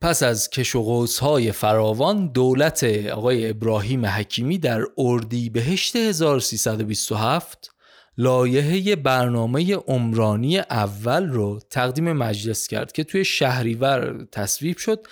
پس 0.07 0.23
از 0.23 0.51
کش 0.51 0.75
و 0.75 1.07
های 1.21 1.53
فراوان 1.53 2.33
دولت 2.33 2.85
آقای 3.13 3.51
ابراهیم 3.51 4.07
حکیمی 4.07 4.59
در 4.59 4.85
اردی 4.99 5.51
بهشت 5.51 5.97
1327 5.97 7.71
لایحه 8.19 8.97
برنامه 8.97 9.75
عمرانی 9.75 10.59
اول 10.59 11.29
رو 11.29 11.61
تقدیم 11.71 12.13
مجلس 12.13 12.67
کرد 12.67 12.93
که 12.93 13.05
توی 13.05 13.25
شهریور 13.25 14.27
تصویب 14.33 14.77
شد 14.77 15.07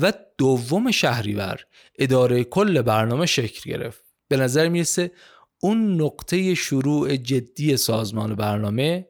و 0.00 0.12
دوم 0.38 0.90
شهریور 0.90 1.60
اداره 1.98 2.44
کل 2.44 2.82
برنامه 2.82 3.26
شکل 3.26 3.70
گرفت 3.70 4.04
به 4.28 4.36
نظر 4.36 4.68
می‌رسه 4.68 5.10
اون 5.60 6.02
نقطه 6.02 6.54
شروع 6.54 7.16
جدی 7.16 7.76
سازمان 7.76 8.34
برنامه 8.34 9.08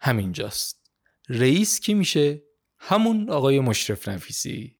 همینجاست 0.00 0.90
رئیس 1.28 1.80
کی 1.80 1.94
میشه؟ 1.94 2.45
همون 2.78 3.30
آقای 3.30 3.60
مشرف 3.60 4.08
نفیسی. 4.08 4.76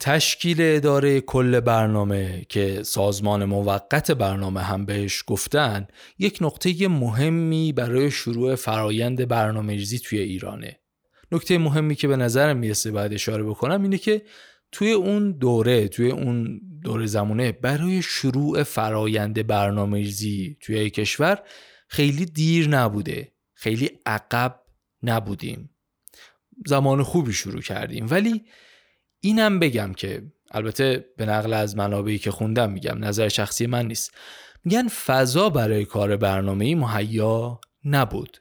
تشکیل 0.00 0.56
اداره 0.60 1.20
کل 1.20 1.60
برنامه 1.60 2.46
که 2.48 2.82
سازمان 2.82 3.44
موقت 3.44 4.10
برنامه 4.10 4.60
هم 4.60 4.84
بهش 4.84 5.24
گفتن 5.26 5.86
یک 6.18 6.38
نقطه 6.40 6.88
مهمی 6.88 7.72
برای 7.72 8.10
شروع 8.10 8.54
فرایند 8.54 9.28
برنامه 9.28 9.72
ریزی 9.72 9.98
توی 9.98 10.18
ایرانه. 10.18 10.80
نکته 11.32 11.58
مهمی 11.58 11.94
که 11.94 12.08
به 12.08 12.16
نظرم 12.16 12.56
می‌رسه 12.56 12.90
باید 12.90 13.12
اشاره 13.12 13.42
بکنم 13.42 13.82
اینه 13.82 13.98
که 13.98 14.22
توی 14.72 14.92
اون 14.92 15.32
دوره 15.32 15.88
توی 15.88 16.10
اون 16.10 16.60
دوره 16.82 17.06
زمانه 17.06 17.52
برای 17.52 18.02
شروع 18.02 18.62
فرایند 18.62 19.46
برنامه 19.46 19.98
ریزی 19.98 20.56
توی 20.60 20.90
کشور 20.90 21.42
خیلی 21.88 22.24
دیر 22.24 22.68
نبوده 22.68 23.32
خیلی 23.54 23.90
عقب 24.06 24.60
نبودیم. 25.02 25.70
زمان 26.66 27.02
خوبی 27.02 27.32
شروع 27.32 27.60
کردیم. 27.60 28.06
ولی 28.10 28.44
اینم 29.20 29.58
بگم 29.58 29.92
که 29.94 30.22
البته 30.50 31.04
به 31.16 31.26
نقل 31.26 31.52
از 31.52 31.76
منابعی 31.76 32.18
که 32.18 32.30
خوندم 32.30 32.70
میگم 32.70 33.04
نظر 33.04 33.28
شخصی 33.28 33.66
من 33.66 33.86
نیست. 33.86 34.14
میگن 34.64 34.88
فضا 34.88 35.50
برای 35.50 35.84
کار 35.84 36.16
برنامه 36.16 36.74
مهیا 36.74 37.60
نبود. 37.84 38.38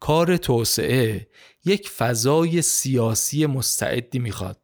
کار 0.00 0.36
توسعه 0.36 1.28
یک 1.64 1.88
فضای 1.88 2.62
سیاسی 2.62 3.46
مستعدی 3.46 4.18
می‌خواد. 4.18 4.60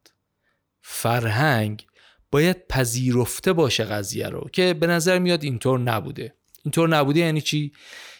فرهنگ 0.82 1.86
باید 2.30 2.66
پذیرفته 2.68 3.52
باشه 3.52 3.84
قضیه 3.84 4.28
رو 4.28 4.48
که 4.52 4.74
به 4.74 4.86
نظر 4.86 5.18
میاد 5.18 5.44
اینطور 5.44 5.78
نبوده. 5.78 6.34
اینطور 6.64 6.88
نبوده 6.88 7.20
یعنی 7.20 7.40
چی؟ 7.40 7.72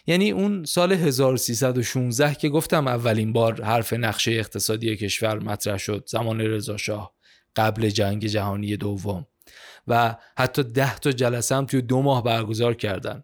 یعنی 0.07 0.31
اون 0.31 0.65
سال 0.65 0.91
1316 0.93 2.35
که 2.35 2.49
گفتم 2.49 2.87
اولین 2.87 3.33
بار 3.33 3.61
حرف 3.61 3.93
نقشه 3.93 4.31
اقتصادی 4.31 4.97
کشور 4.97 5.39
مطرح 5.39 5.77
شد 5.77 6.03
زمان 6.07 6.41
رضا 6.41 6.77
شاه 6.77 7.13
قبل 7.55 7.89
جنگ 7.89 8.25
جهانی 8.25 8.77
دوم. 8.77 9.27
و 9.87 10.15
حتی 10.37 10.63
ده 10.63 10.95
تا 10.95 11.11
جلسه 11.11 11.55
هم 11.55 11.65
توی 11.65 11.81
دو 11.81 12.01
ماه 12.01 12.23
برگزار 12.23 12.73
کردن. 12.73 13.23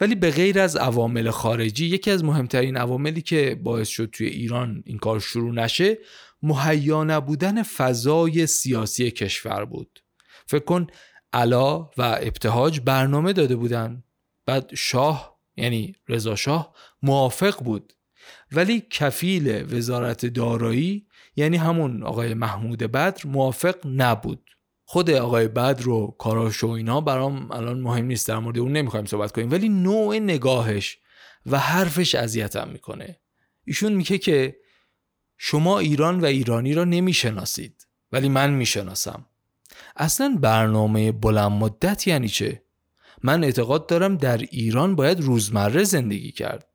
ولی 0.00 0.14
به 0.14 0.30
غیر 0.30 0.60
از 0.60 0.76
عوامل 0.76 1.30
خارجی 1.30 1.86
یکی 1.86 2.10
از 2.10 2.24
مهمترین 2.24 2.76
عواملی 2.76 3.22
که 3.22 3.60
باعث 3.62 3.88
شد 3.88 4.10
توی 4.12 4.26
ایران 4.26 4.82
این 4.86 4.98
کار 4.98 5.20
شروع 5.20 5.54
نشه 5.54 5.98
مهیا 6.42 7.04
نبودن 7.04 7.62
فضای 7.62 8.46
سیاسی 8.46 9.10
کشور 9.10 9.64
بود. 9.64 10.02
فکر 10.46 10.64
کن 10.64 10.86
علا 11.32 11.78
و 11.78 12.02
ابتهاج 12.20 12.80
برنامه 12.80 13.32
داده 13.32 13.56
بودن 13.56 14.02
بعد 14.46 14.70
شاه 14.74 15.37
یعنی 15.58 15.94
رضا 16.08 16.36
شاه 16.36 16.74
موافق 17.02 17.62
بود. 17.64 17.92
ولی 18.52 18.80
کفیل 18.90 19.74
وزارت 19.74 20.26
دارایی 20.26 21.06
یعنی 21.36 21.56
همون 21.56 22.02
آقای 22.02 22.34
محمود 22.34 22.78
بدر 22.78 23.20
موافق 23.24 23.74
نبود. 23.84 24.50
خود 24.84 25.10
آقای 25.10 25.48
بدر 25.48 25.88
و 25.88 26.16
کاراش 26.18 26.64
و 26.64 26.68
اینا 26.68 27.00
برام 27.00 27.52
الان 27.52 27.80
مهم 27.80 28.04
نیست 28.04 28.28
در 28.28 28.38
مورد 28.38 28.58
اون 28.58 28.72
نمی‌خوایم 28.72 29.06
صحبت 29.06 29.32
کنیم. 29.32 29.50
ولی 29.50 29.68
نوع 29.68 30.18
نگاهش 30.18 30.98
و 31.46 31.58
حرفش 31.58 32.14
اذیتم 32.14 32.68
می‌کنه. 32.68 33.20
ایشون 33.66 33.92
میگه 33.92 34.18
که 34.18 34.56
شما 35.38 35.78
ایران 35.78 36.20
و 36.20 36.24
ایرانی 36.24 36.74
را 36.74 36.84
نمی‌شناسید 36.84 37.86
ولی 38.12 38.28
من 38.28 38.50
می‌شناسم. 38.50 39.26
اصلا 39.96 40.38
برنامه 40.40 41.12
بلند 41.12 41.52
مدت 41.52 42.06
یعنی 42.06 42.28
چه؟ 42.28 42.62
من 43.22 43.44
اعتقاد 43.44 43.86
دارم 43.86 44.16
در 44.16 44.38
ایران 44.38 44.96
باید 44.96 45.20
روزمره 45.20 45.84
زندگی 45.84 46.32
کرد. 46.32 46.68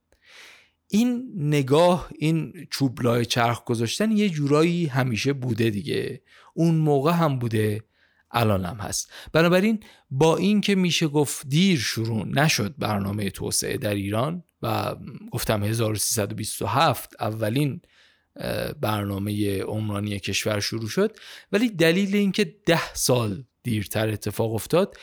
این 0.88 1.32
نگاه 1.36 2.10
این 2.20 2.68
چوبلای 2.72 3.26
چرخ 3.26 3.64
گذاشتن 3.64 4.12
یه 4.12 4.30
جورایی 4.30 4.86
همیشه 4.86 5.34
بوده 5.34 5.70
دیگه. 5.70 6.22
اون 6.54 6.76
موقع 6.76 7.12
هم 7.12 7.40
بوده 7.40 7.84
الان 8.32 8.66
هم 8.66 8.78
هست. 8.78 9.12
بنابراین 9.34 9.80
با 10.12 10.38
این 10.38 10.62
که 10.62 10.76
میشه 10.76 11.08
گفت 11.08 11.48
دیر 11.48 11.80
شروع 11.80 12.28
نشد 12.28 12.76
برنامه 12.78 13.30
توسعه 13.30 13.78
در 13.78 13.94
ایران 13.94 14.44
و 14.62 14.96
گفتم 15.32 15.64
1327 15.64 17.16
اولین 17.20 17.82
برنامه 18.82 19.62
عمرانی 19.62 20.20
کشور 20.20 20.60
شروع 20.60 20.90
شد 20.90 21.18
ولی 21.52 21.70
دلیل 21.70 22.16
اینکه 22.16 22.56
ده 22.66 22.94
سال 22.94 23.44
دیرتر 23.64 24.10
اتفاق 24.10 24.54
افتاد 24.54 24.98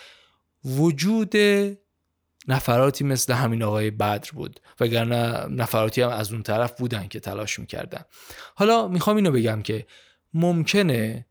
وجود 0.64 1.34
نفراتی 2.48 3.04
مثل 3.04 3.32
همین 3.32 3.62
آقای 3.62 3.90
بدر 3.90 4.30
بود. 4.34 4.60
وگرنه 4.80 5.46
نفراتی 5.46 6.02
هم 6.02 6.10
از 6.10 6.32
اون 6.32 6.42
طرف 6.42 6.78
بودن 6.78 7.08
که 7.08 7.20
تلاش 7.20 7.58
می‌کردن. 7.58 8.02
حالا 8.54 8.88
می‌خوام 8.88 9.16
اینو 9.16 9.30
بگم 9.30 9.62
که 9.62 9.86
ممکنه 10.34 11.26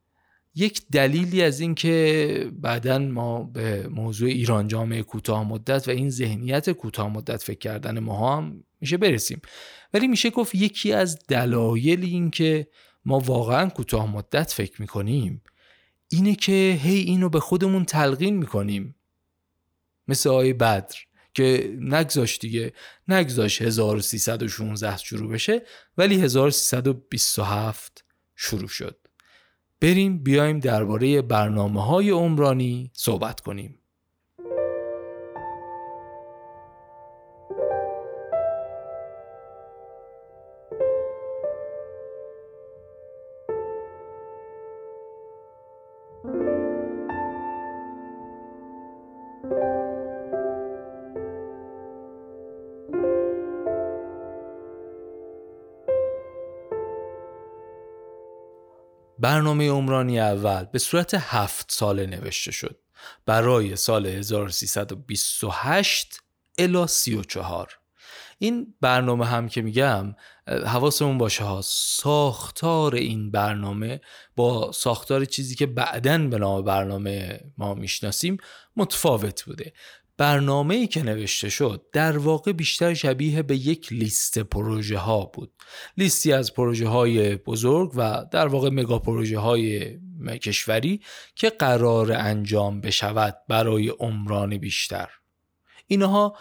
یک 0.56 0.82
دلیلی 0.92 1.44
از 1.44 1.60
این 1.60 1.76
که 1.76 2.52
بعدا 2.54 3.00
ما 3.00 3.44
به 3.44 3.88
موضوع 3.88 4.30
ایران 4.30 4.68
جامعه 4.68 5.04
کوتاه 5.04 5.48
مدت 5.48 5.88
و 5.88 5.92
این 5.92 6.10
ذهنیت 6.10 6.70
کوتاه 6.70 7.10
مدت 7.10 7.44
فکر 7.44 7.60
کردن 7.60 8.00
ما 8.00 8.38
هم 8.38 8.64
میشه 8.82 8.98
برسیم. 8.98 9.42
ولی 9.94 10.08
میشه 10.08 10.30
گفت 10.30 10.56
یکی 10.56 10.94
از 10.94 11.20
دلایل 11.28 12.04
این 12.04 12.32
که 12.32 12.68
ما 13.06 13.20
واقعا 13.20 13.70
کوتاه 13.70 14.12
مدت 14.12 14.52
فکر 14.52 14.82
می‌کنیم 14.82 15.42
اینه 16.10 16.36
که 16.36 16.80
هی 16.82 17.00
اینو 17.00 17.30
به 17.30 17.40
خودمون 17.40 17.86
تلقین 17.86 18.38
می‌کنیم. 18.38 18.96
مثل 20.10 20.30
آی 20.30 20.54
بدر 20.54 20.96
که 21.34 21.78
نگذاش 21.80 22.40
دیگه 22.40 22.74
نگذاش 23.08 23.62
1316 23.62 24.98
شروع 24.98 25.32
بشه 25.32 25.62
ولی 25.98 26.22
1327 26.22 28.06
شروع 28.36 28.68
شد. 28.68 28.98
بریم 29.82 30.24
بیایم 30.24 30.60
درباره 30.60 31.22
برنامه 31.22 31.86
های 31.86 32.10
عمرانی 32.10 32.92
صحبت 32.94 33.40
کنیم. 33.40 33.79
برنامه 59.50 59.70
عمرانی 59.70 60.20
اول 60.20 60.64
به 60.64 60.80
صورت 60.80 61.14
هفت 61.14 61.72
ساله 61.72 62.06
نوشته 62.06 62.52
شد. 62.52 62.80
برای 63.26 63.76
سال 63.76 64.06
1328 64.06 66.20
الا 66.58 66.88
34 66.88 67.80
این 68.38 68.76
برنامه 68.82 69.26
هم 69.26 69.50
که 69.50 69.62
میگم 69.62 70.16
حواسمون 70.48 71.18
باشه 71.18 71.44
ها 71.44 71.62
ساختار 71.64 72.96
این 72.96 73.32
برنامه 73.32 74.02
با 74.36 74.72
ساختار 74.72 75.26
چیزی 75.26 75.56
که 75.56 75.66
بعدا 75.66 76.18
به 76.18 76.38
نام 76.38 76.64
برنامه 76.64 77.40
ما 77.58 77.74
می‌شناسیم 77.74 78.38
متفاوت 78.76 79.44
بوده. 79.44 79.74
برنامه 80.20 80.76
ای 80.76 80.88
که 80.88 81.04
نوشته 81.04 81.50
شد 81.50 81.86
در 81.92 82.18
واقع 82.18 82.52
بیشتر 82.52 82.94
شبیه 82.94 83.42
به 83.42 83.56
یک 83.56 83.94
لیست 83.94 84.40
پروژه 84.40 84.98
ها 84.98 85.26
بود. 85.26 85.52
لیستی 85.98 86.34
از 86.34 86.54
پروژه 86.54 86.88
های 86.88 87.36
بزرگ 87.36 87.92
و 87.96 88.26
در 88.32 88.48
واقع 88.48 88.70
مگا 88.70 89.00
پروژه 89.00 89.40
های 89.40 89.98
کشوری 90.42 91.02
که 91.36 91.50
قرار 91.50 92.12
انجام 92.12 92.82
بشود 92.82 93.38
برای 93.48 93.90
عمران 93.90 94.58
بیشتر. 94.58 95.10
اینها 95.88 96.38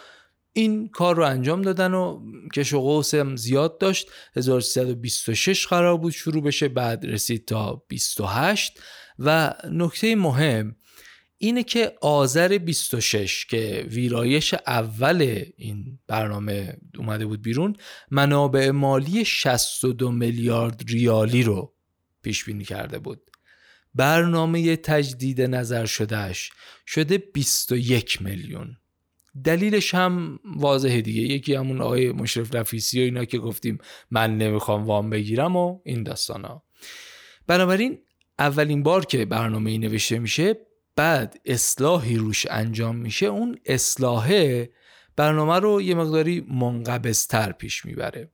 این 0.53 0.89
کار 0.89 1.17
رو 1.17 1.25
انجام 1.25 1.63
دادن 1.63 1.95
و 1.95 2.21
کش 2.55 2.73
و 2.73 2.81
قوس 2.81 3.15
زیاد 3.15 3.79
داشت. 3.79 4.11
1326 4.37 5.67
قرار 5.67 5.97
بود 5.97 6.13
شروع 6.13 6.43
بشه 6.43 6.69
بعد 6.69 7.07
رسید 7.07 7.45
تا 7.45 7.83
28 7.89 8.81
و 9.19 9.55
نکته 9.71 10.17
مهم 10.17 10.77
اینه 11.39 11.63
که 11.63 11.93
آذر 12.01 12.59
26 12.59 13.47
که 13.47 13.87
ویرایش 13.91 14.55
اول 14.67 15.45
این 15.57 15.99
برنامه 16.07 16.77
اومده 16.99 17.27
بود 17.27 17.43
بیرون 17.43 17.77
منابع 18.11 18.71
مالی 18.71 19.25
62 19.25 20.13
میلیارد 20.13 20.83
ریالی 20.89 21.43
رو 21.43 21.75
پیش 22.23 22.45
بینی 22.45 22.65
کرده 22.65 22.99
بود. 22.99 23.31
برنامه 23.95 24.77
تجدید 24.77 25.43
نظر 25.43 25.87
شدهش 25.87 26.51
شده 26.87 27.19
21 27.19 28.23
میلیون. 28.23 28.77
دلیلش 29.45 29.95
هم 29.95 30.39
واضحه 30.45 31.01
دیگه. 31.01 31.23
یکی 31.23 31.55
همون 31.55 31.81
آقای 31.81 32.13
مشرف 32.13 32.55
رفیسی 32.55 33.01
و 33.01 33.05
اینا 33.05 33.25
که 33.25 33.39
گفتیم 33.39 33.79
من 34.11 34.39
نمی‌خوام 34.39 34.85
وام 34.85 35.11
بگیرم 35.11 35.57
و 35.57 35.81
این 35.85 36.03
داستان 36.03 36.45
ها 36.45 36.65
بنابراین 37.47 37.99
اولین 38.39 38.83
بار 38.83 39.05
که 39.05 39.25
برنامه 39.25 39.71
ای 39.71 39.79
نوشته 39.79 40.19
میشه 40.19 40.68
بعد 40.99 41.41
اصلاحی 41.45 42.17
روش 42.17 42.47
انجام 42.51 42.97
میشه 42.97 43.27
اون 43.27 43.59
اصلاحه 43.67 44.71
برنامه 45.17 45.59
رو 45.59 45.83
یه 45.83 45.95
مقداری 45.95 46.41
منقبضتر 46.41 47.53
پیش 47.53 47.85
می‌بره. 47.85 48.31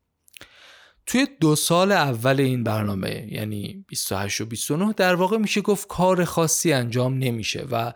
توی 1.06 1.26
دو 1.40 1.56
سال 1.56 1.92
اول 1.92 2.40
این 2.40 2.64
برنامه 2.64 3.28
یعنی 3.30 3.84
28 3.88 4.40
و 4.40 4.46
29 4.46 4.92
در 4.92 5.14
واقع 5.14 5.36
میشه 5.36 5.60
گفت 5.60 5.88
کار 5.88 6.24
خاصی 6.24 6.72
انجام 6.72 7.18
نمیشه 7.18 7.66
و 7.70 7.92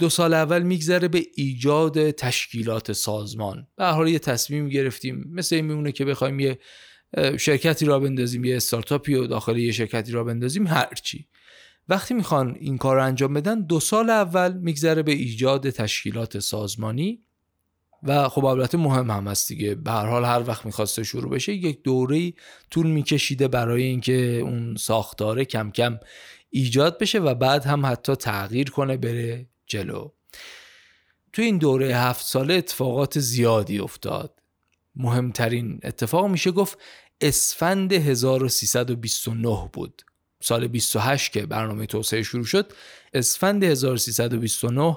دو 0.00 0.08
سال 0.08 0.34
اول 0.34 0.62
میگذره 0.62 1.08
به 1.08 1.22
ایجاد 1.34 2.10
تشکیلات 2.10 2.92
سازمان. 2.92 3.66
به 3.76 3.86
حال 3.86 4.08
یه 4.08 4.18
تصمیم 4.18 4.68
گرفتیم 4.68 5.24
مثل 5.30 5.56
این 5.56 5.64
میمونه 5.64 5.92
که 5.92 6.04
بخوایم 6.04 6.40
یه 6.40 6.58
شرکتی 7.38 7.86
را 7.86 8.00
بندازیم 8.00 8.44
یه 8.44 8.56
استارتاپی 8.56 9.14
و 9.14 9.26
داخل 9.26 9.56
یه 9.56 9.72
شرکتی 9.72 10.12
را 10.12 10.24
بندازیم 10.24 10.66
هرچی. 10.66 11.28
وقتی 11.88 12.14
می‌خوان 12.14 12.56
این 12.60 12.78
کار 12.78 12.96
رو 12.96 13.04
انجام 13.04 13.34
بدن 13.34 13.60
دو 13.60 13.80
سال 13.80 14.10
اول 14.10 14.52
میگذره 14.52 15.02
به 15.02 15.12
ایجاد 15.12 15.70
تشکیلات 15.70 16.38
سازمانی. 16.38 17.20
و 18.02 18.28
خب 18.28 18.44
البته 18.44 18.78
مهم 18.78 19.10
هم 19.10 19.28
هست 19.28 19.48
دیگه. 19.48 19.74
به 19.74 19.90
هر 19.90 20.06
حال 20.06 20.24
هر 20.24 20.48
وقت 20.48 20.66
می‌خواسته 20.66 21.04
شروع 21.04 21.30
بشه 21.30 21.52
یک 21.54 21.82
دوره 21.82 22.32
طول 22.70 22.86
میکشیده 22.86 23.48
برای 23.48 23.82
اینکه 23.82 24.40
اون 24.42 24.76
ساختاره 24.76 25.44
کم 25.44 25.70
کم 25.70 25.98
ایجاد 26.50 26.98
بشه 26.98 27.18
و 27.18 27.34
بعد 27.34 27.64
هم 27.64 27.86
حتی 27.86 28.14
تغییر 28.16 28.70
کنه 28.70 28.96
بره 28.96 29.46
جلو. 29.66 30.10
تو 31.32 31.42
این 31.42 31.58
دوره 31.58 31.96
هفت 31.96 32.26
ساله 32.26 32.54
اتفاقات 32.54 33.18
زیادی 33.18 33.78
افتاد. 33.78 34.40
مهمترین 34.96 35.80
اتفاق 35.82 36.26
میشه 36.26 36.50
گفت 36.50 36.78
اسفند 37.20 37.92
1329 37.92 39.70
بود. 39.72 40.02
سال 40.44 40.66
28 40.66 41.32
که 41.32 41.46
برنامه 41.46 41.86
توسعه 41.86 42.22
شروع 42.22 42.44
شد 42.44 42.72
اسفند 43.12 43.64
1329 43.64 44.96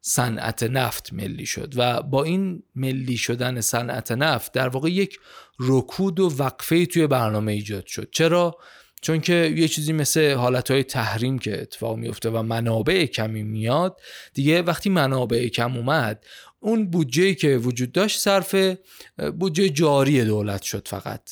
صنعت 0.00 0.62
نفت 0.62 1.12
ملی 1.12 1.46
شد 1.46 1.74
و 1.76 2.02
با 2.02 2.24
این 2.24 2.62
ملی 2.74 3.16
شدن 3.16 3.60
صنعت 3.60 4.12
نفت 4.12 4.52
در 4.52 4.68
واقع 4.68 4.90
یک 4.90 5.18
رکود 5.60 6.20
و 6.20 6.32
وقفه 6.38 6.86
توی 6.86 7.06
برنامه 7.06 7.52
ایجاد 7.52 7.86
شد. 7.86 8.08
چرا؟ 8.12 8.58
چون 9.02 9.20
که 9.20 9.54
یه 9.56 9.68
چیزی 9.68 9.92
مثل 9.92 10.32
حالتهای 10.32 10.84
تحریم 10.84 11.38
که 11.38 11.62
اتفاق 11.62 11.96
میفته 11.96 12.30
و 12.30 12.42
منابع 12.42 13.06
کمی 13.06 13.42
میاد 13.42 14.00
دیگه 14.34 14.62
وقتی 14.62 14.90
منابع 14.90 15.48
کم 15.48 15.76
اومد 15.76 16.24
اون 16.60 16.90
بودجه 16.90 17.34
که 17.34 17.56
وجود 17.56 17.92
داشت 17.92 18.20
صرف 18.20 18.54
بودجه 19.38 19.68
جاری 19.68 20.24
دولت 20.24 20.62
شد 20.62 20.88
فقط. 20.88 21.30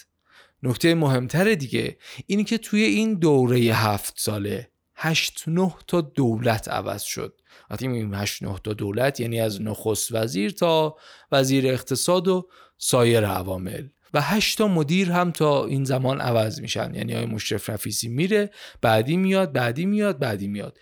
نکته 0.65 0.95
مهمتر 0.95 1.55
دیگه 1.55 1.97
اینی 2.27 2.45
که 2.45 2.59
توی 2.59 2.83
این 2.83 3.15
دوره 3.15 3.59
هفت 3.59 4.15
ساله 4.17 4.69
هشت 4.97 5.45
نه 5.47 5.75
تا 5.87 6.01
دولت 6.01 6.69
عوض 6.69 7.03
شد. 7.03 7.41
وقتی 7.71 7.89
میگیم 7.89 8.15
هشت 8.15 8.43
نه 8.43 8.59
تا 8.65 8.73
دولت 8.73 9.21
یعنی 9.21 9.41
از 9.41 9.63
نخست 9.63 10.13
وزیر 10.13 10.51
تا 10.51 10.97
وزیر 11.33 11.67
اقتصاد 11.69 12.29
و 12.29 12.49
سایر 12.79 13.27
عوامل. 13.27 13.89
و 14.15 14.21
هشت 14.21 14.59
تا 14.59 14.69
مدیر 14.69 15.13
هم 15.13 15.31
تا 15.31 15.67
این 15.67 15.85
زمان 15.85 16.21
عوض 16.21 16.61
میشن. 16.61 16.95
یعنی 16.95 17.13
های 17.13 17.27
مشرف 17.27 17.71
نفیسی 17.71 18.09
میره 18.09 18.51
بعدی 18.83 19.17
میاد 19.17 19.53
بعدی 19.53 19.87
میاد 19.87 20.19
بعدی 20.19 20.49
میاد. 20.49 20.79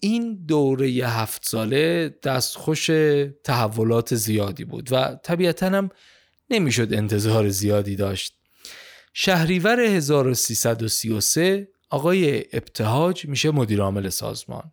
این 0.00 0.44
دوره 0.48 0.86
هفت 0.88 1.46
ساله 1.46 2.14
دستخوش 2.22 2.90
تحولات 3.44 4.14
زیادی 4.14 4.64
بود 4.64 4.88
و 4.92 5.18
طبیعتا 5.22 5.66
هم 5.66 5.90
نمی‌شد 6.50 6.94
انتظار 6.94 7.48
زیادی 7.48 7.96
داشت. 7.96 8.36
شهریور 9.18 9.80
1333 9.80 11.68
آقای 11.90 12.44
ابتهاج 12.52 13.26
میشه 13.26 13.50
مدیر 13.50 13.80
عامل 13.80 14.08
سازمان 14.08 14.72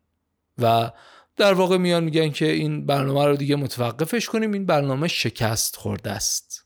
و 0.58 0.92
در 1.38 1.54
واقع 1.54 1.78
میان 1.78 2.04
میگن 2.04 2.30
که 2.30 2.52
این 2.52 2.86
برنامه 2.86 3.26
رو 3.26 3.36
دیگه 3.36 3.56
متوقفش 3.56 4.30
کنیم 4.30 4.52
این 4.52 4.66
برنامه 4.66 5.08
شکست 5.08 5.76
خورده 5.76 6.12
است. 6.12 6.66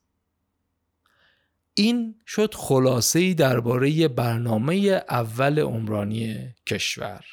این 1.73 2.15
شد 2.25 2.53
خلاصه 2.53 3.19
ای 3.19 3.33
درباره 3.33 4.07
برنامه 4.07 4.75
اول 5.09 5.59
عمرانی 5.59 6.55
کشور. 6.67 7.25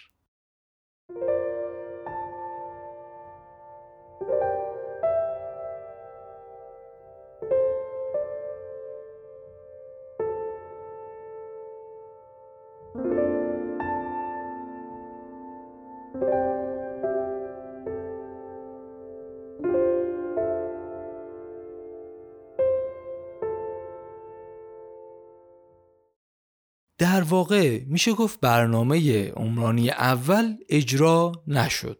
واقع 27.24 27.80
میشه 27.87 28.12
گفت 28.12 28.40
برنامه 28.40 29.28
عمرانی 29.28 29.90
اول 29.90 30.54
اجرا 30.68 31.32
نشد. 31.46 31.98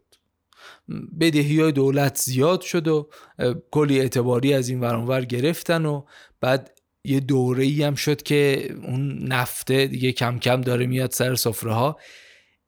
بدهی 1.19 1.61
های 1.61 1.71
دولت 1.71 2.17
زیاد 2.17 2.61
شد 2.61 2.87
و 2.87 3.09
کلی 3.71 3.99
اعتباری 3.99 4.53
از 4.53 4.69
این 4.69 4.79
ورانور 4.79 5.25
گرفتن 5.25 5.85
و 5.85 6.03
بعد 6.41 6.79
یه 7.03 7.19
دوره 7.19 7.63
ای 7.63 7.83
هم 7.83 7.95
شد 7.95 8.23
که 8.23 8.69
اون 8.83 9.27
نفته 9.27 9.87
دیگه 9.87 10.11
کم 10.11 10.39
کم 10.39 10.61
داره 10.61 10.85
میاد 10.85 11.11
سر 11.11 11.35
سفره 11.35 11.73
ها. 11.73 11.99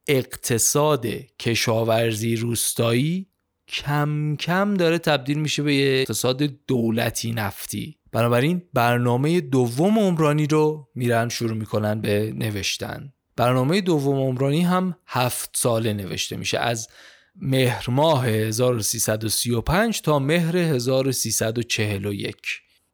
اقتصاد 0.08 1.06
کشاورزی 1.40 2.36
روستایی 2.36 3.28
کم 3.68 4.36
کم 4.36 4.74
داره 4.74 4.98
تبدیل 4.98 5.40
میشه 5.40 5.64
به 5.64 5.76
یه 5.76 6.00
اقتصاد 6.00 6.44
دولتی 6.68 7.32
نفتی. 7.32 7.97
بنابراین 8.12 8.62
برنامه 8.74 9.42
دوم 9.42 10.00
عمرانی 10.00 10.48
رو 10.48 10.88
میرن 10.96 11.30
شروع 11.30 11.58
می‌کنن 11.58 12.02
به 12.02 12.34
نوشتن. 12.36 13.14
برنامه 13.36 13.82
دوم 13.82 14.16
عمرانی 14.16 14.62
هم 14.62 14.96
هفت 15.08 15.50
ساله 15.56 15.94
نوشته 15.94 16.38
میشه. 16.38 16.60
از 16.60 16.88
مهر 17.36 17.86
ماه 17.90 18.26
1335 18.28 20.02
تا 20.02 20.20
مهر 20.20 20.58
1341 20.58 22.36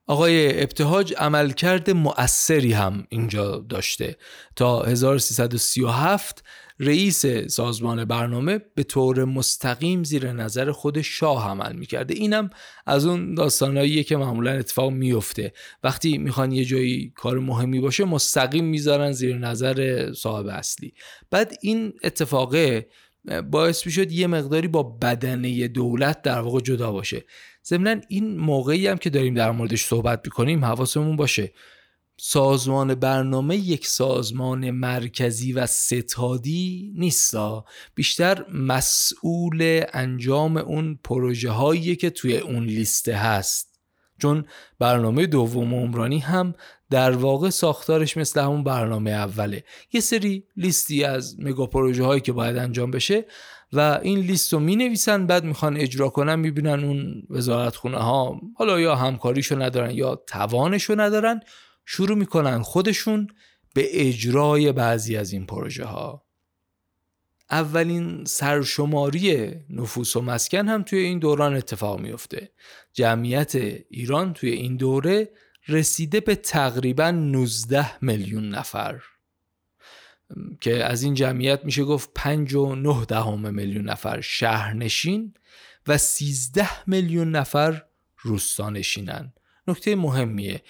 آقای 0.08 0.62
ابتهاج 0.64 1.14
عملکرد 1.18 1.90
مؤثری 1.90 2.74
هم 2.74 3.08
اینجا 3.10 3.66
داشته. 3.70 4.18
تا 4.56 4.84
1337 4.84 6.44
رئیس 6.80 7.26
سازمان 7.26 8.06
برنامه 8.06 8.60
به 8.76 8.84
طور 8.84 9.26
مستقیم 9.26 10.04
زیر 10.04 10.32
نظر 10.32 10.72
خود 10.72 11.02
شاه 11.02 11.50
عمل 11.50 11.76
می‌کرده. 11.76 12.14
اینم 12.14 12.50
از 12.86 13.06
اون 13.06 13.34
داستانهاییه 13.34 14.04
که 14.04 14.18
معمولا 14.18 14.52
اتفاق 14.52 14.92
میفته 14.92 15.54
وقتی 15.84 16.18
می‌خوان 16.18 16.52
یه 16.52 16.66
جایی 16.66 17.14
کار 17.16 17.40
مهمی 17.40 17.80
باشه 17.80 18.06
مستقیم 18.06 18.66
می‌ذارن 18.66 19.12
زیر 19.12 19.38
نظر 19.38 20.10
صاحب 20.14 20.48
اصلی. 20.48 20.94
بعد 21.32 21.54
این 21.62 21.94
اتفاقه 22.04 22.88
باعث 23.52 23.86
می‌شد 23.86 24.12
یه 24.12 24.28
مقداری 24.28 24.68
با 24.68 24.84
بدنه 24.84 25.68
دولت 25.68 26.22
در 26.22 26.40
واقع 26.40 26.60
جدا 26.60 26.92
باشه. 26.92 27.26
ضمنا 27.66 28.02
این 28.10 28.38
موقعی 28.38 28.88
هم 28.88 28.98
که 28.98 29.10
داریم 29.10 29.34
در 29.34 29.52
موردش 29.52 29.86
صحبت 29.86 30.22
می‌کنیم 30.26 30.66
حواسمون 30.66 31.16
باشه. 31.16 31.54
سازمان 32.18 32.96
برنامه 32.96 33.58
یک 33.58 33.88
سازمان 33.88 34.72
مرکزی 34.72 35.54
و 35.54 35.66
ستادی 35.66 36.94
نیستا. 36.96 37.66
بیشتر 37.96 38.46
مسئول 38.54 39.84
انجام 39.94 40.58
اون 40.58 41.00
پروژه 41.04 41.52
هایی 41.52 41.96
که 41.96 42.10
توی 42.10 42.38
اون 42.38 42.64
لیسته 42.64 43.16
هست. 43.16 43.80
چون 44.22 44.46
برنامه 44.80 45.26
دوم 45.26 45.74
عمرانی 45.74 46.20
هم 46.20 46.56
در 46.90 47.12
واقع 47.12 47.50
ساختارش 47.50 48.18
مثل 48.18 48.42
همون 48.42 48.64
برنامه 48.64 49.12
اوله. 49.12 49.64
یه 49.94 50.02
سری 50.02 50.44
لیستی 50.58 51.04
از 51.04 51.36
مگا 51.40 51.66
پروژه 51.66 52.04
هایی 52.04 52.22
که 52.22 52.32
باید 52.32 52.58
انجام 52.58 52.92
بشه 52.92 53.26
و 53.74 54.00
این 54.04 54.20
لیست 54.20 54.54
رو 54.54 54.60
می 54.60 54.76
نویسن 54.76 55.28
بعد 55.28 55.44
می‌خوان 55.44 55.78
اجرا 55.78 56.10
کنن 56.10 56.36
می‌بینن 56.36 56.84
اون 56.84 57.24
وزارت 57.30 57.76
خونه 57.76 57.98
ها 57.98 58.42
حالا 58.56 58.80
یا 58.80 58.96
همکاریشو 58.96 59.62
ندارن 59.62 59.92
یا 59.92 60.16
توانشو 60.28 61.00
ندارن 61.00 61.40
شروع 61.86 62.18
می‌کنن 62.18 62.62
خودشون 62.62 63.28
به 63.74 64.08
اجرای 64.08 64.72
بعضی 64.72 65.18
از 65.18 65.34
این 65.34 65.46
پروژه 65.46 65.86
ها 65.86 66.24
اولین 67.52 68.26
سرشماری 68.26 69.54
نفوس 69.70 70.16
و 70.16 70.22
مسکن 70.22 70.68
هم 70.68 70.84
توی 70.84 71.00
این 71.00 71.20
دوران 71.20 71.56
اتفاق 71.56 72.00
میفته 72.00 72.52
جمعیت 72.94 73.56
ایران 73.90 74.34
توی 74.34 74.50
این 74.50 74.78
دوره 74.78 75.30
رسیده 75.68 76.20
به 76.20 76.36
تقریبا 76.36 77.12
19 77.12 78.04
میلیون 78.04 78.50
نفر. 78.50 79.00
که 80.62 80.84
از 80.84 81.04
این 81.04 81.14
جمعیت 81.14 81.66
میشه 81.66 81.84
گفت 81.84 82.10
پنج 82.16 82.54
و 82.54 82.76
نه 82.76 83.06
دهم 83.06 83.54
میلیون 83.54 83.90
نفر 83.90 84.22
شهرنشین 84.22 85.34
و 85.88 85.98
13 85.98 86.90
میلیون 86.90 87.32
نفر 87.32 87.84
روستانشینن. 88.18 89.34
نکته 89.68 89.96
مهمیه 89.96 90.62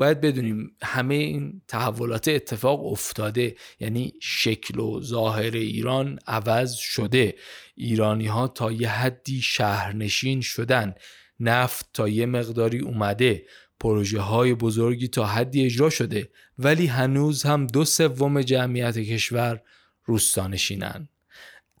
باید 0.00 0.20
بدونیم 0.20 0.76
همه 0.82 1.14
این 1.14 1.62
تحولات 1.68 2.28
اتفاق 2.28 2.86
افتاده. 2.86 3.56
یعنی 3.80 4.12
شکل 4.20 4.80
و 4.80 5.00
ظاهر 5.02 5.50
ایران 5.50 6.18
عوض 6.26 6.74
شده. 6.74 7.34
ایرانی 7.74 8.26
ها 8.26 8.48
تا 8.48 8.72
یه 8.72 8.88
حدی 8.88 9.42
شهرنشین 9.42 10.40
شدن. 10.40 10.94
نفت 11.40 11.90
تا 11.94 12.08
یه 12.08 12.26
مقداری 12.26 12.78
اومده. 12.78 13.46
پروژه 13.80 14.20
های 14.20 14.54
بزرگی 14.54 15.08
تا 15.08 15.26
حدی 15.26 15.64
اجرا 15.64 15.90
شده. 15.90 16.30
ولی 16.58 16.86
هنوز 16.86 17.42
هم 17.42 17.66
دو 17.66 17.84
سوم 17.84 18.42
جمعیت 18.42 18.98
کشور 18.98 19.60
روستانشینن. 20.04 21.08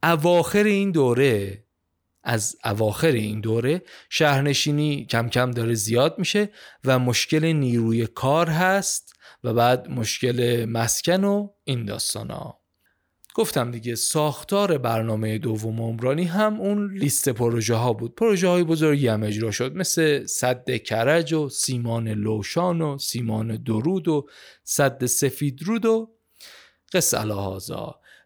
اواخر 0.02 0.64
این 0.64 0.90
دوره 0.90 1.64
از 2.22 2.56
اواخر 2.64 3.12
این 3.12 3.40
دوره 3.40 3.82
شهرنشینی 4.08 5.04
کم 5.04 5.28
کم 5.28 5.50
داره 5.50 5.74
زیاد 5.74 6.18
میشه 6.18 6.50
و 6.84 6.98
مشکل 6.98 7.44
نیروی 7.44 8.06
کار 8.06 8.48
هست 8.48 9.14
و 9.44 9.54
بعد 9.54 9.90
مشکل 9.90 10.64
مسکن 10.64 11.24
و 11.24 11.48
این 11.64 11.84
داستان 11.84 12.30
ها. 12.30 12.60
گفتم 13.34 13.70
دیگه 13.70 13.94
ساختار 13.94 14.78
برنامه 14.78 15.38
دوم 15.38 15.80
عمرانی 15.80 16.24
هم 16.24 16.60
اون 16.60 16.94
لیست 16.94 17.28
پروژه 17.28 17.74
ها 17.74 17.92
بود. 17.92 18.14
پروژه 18.14 18.48
های 18.48 18.64
بزرگی 18.64 19.08
هم 19.08 19.22
اجرا 19.22 19.50
شد. 19.50 19.76
مثل 19.76 20.26
صد 20.26 20.76
کرج 20.76 21.32
و 21.32 21.48
سیمان 21.48 22.08
لوشان 22.08 22.80
و 22.80 22.98
سیمان 22.98 23.56
درود 23.56 24.08
و 24.08 24.26
صد 24.64 25.06
سفید 25.06 25.62
رود 25.62 25.86
و 25.86 26.10
قصه 26.92 27.18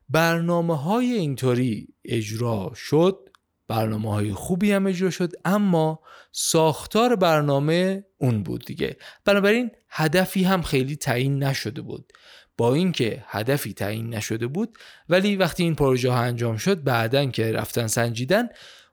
برنامه 0.09 0.77
های 0.77 1.13
اینطوری 1.13 1.89
اجرا 2.05 2.73
شد. 2.75 3.24
برنامه 3.69 4.13
های 4.13 4.33
خوبی 4.33 4.73
هم 4.73 4.87
اجرا 4.87 5.11
شد 5.11 5.33
اما 5.45 6.01
ساختار 6.33 7.17
برنامه 7.17 8.05
اون 8.19 8.43
بود 8.43 8.65
دیگه. 8.65 8.97
بنابراین 9.25 9.71
هدفی 9.89 10.45
هم 10.45 10.63
خیلی 10.63 10.97
تعیین 10.97 11.43
نشده 11.43 11.83
بود. 11.83 12.13
با 12.57 12.75
اینکه 12.75 13.25
هدفی 13.27 13.73
تعیین 13.73 14.15
نشده 14.15 14.47
بود 14.47 14.79
ولی 15.09 15.37
وقتی 15.37 15.63
این 15.63 15.75
پروژه 15.75 16.11
ها 16.11 16.21
انجام 16.21 16.57
شد 16.57 16.83
بعدا 16.83 17.27
که 17.27 17.53
رفتن 17.53 17.87
سنجیدن 17.87 18.49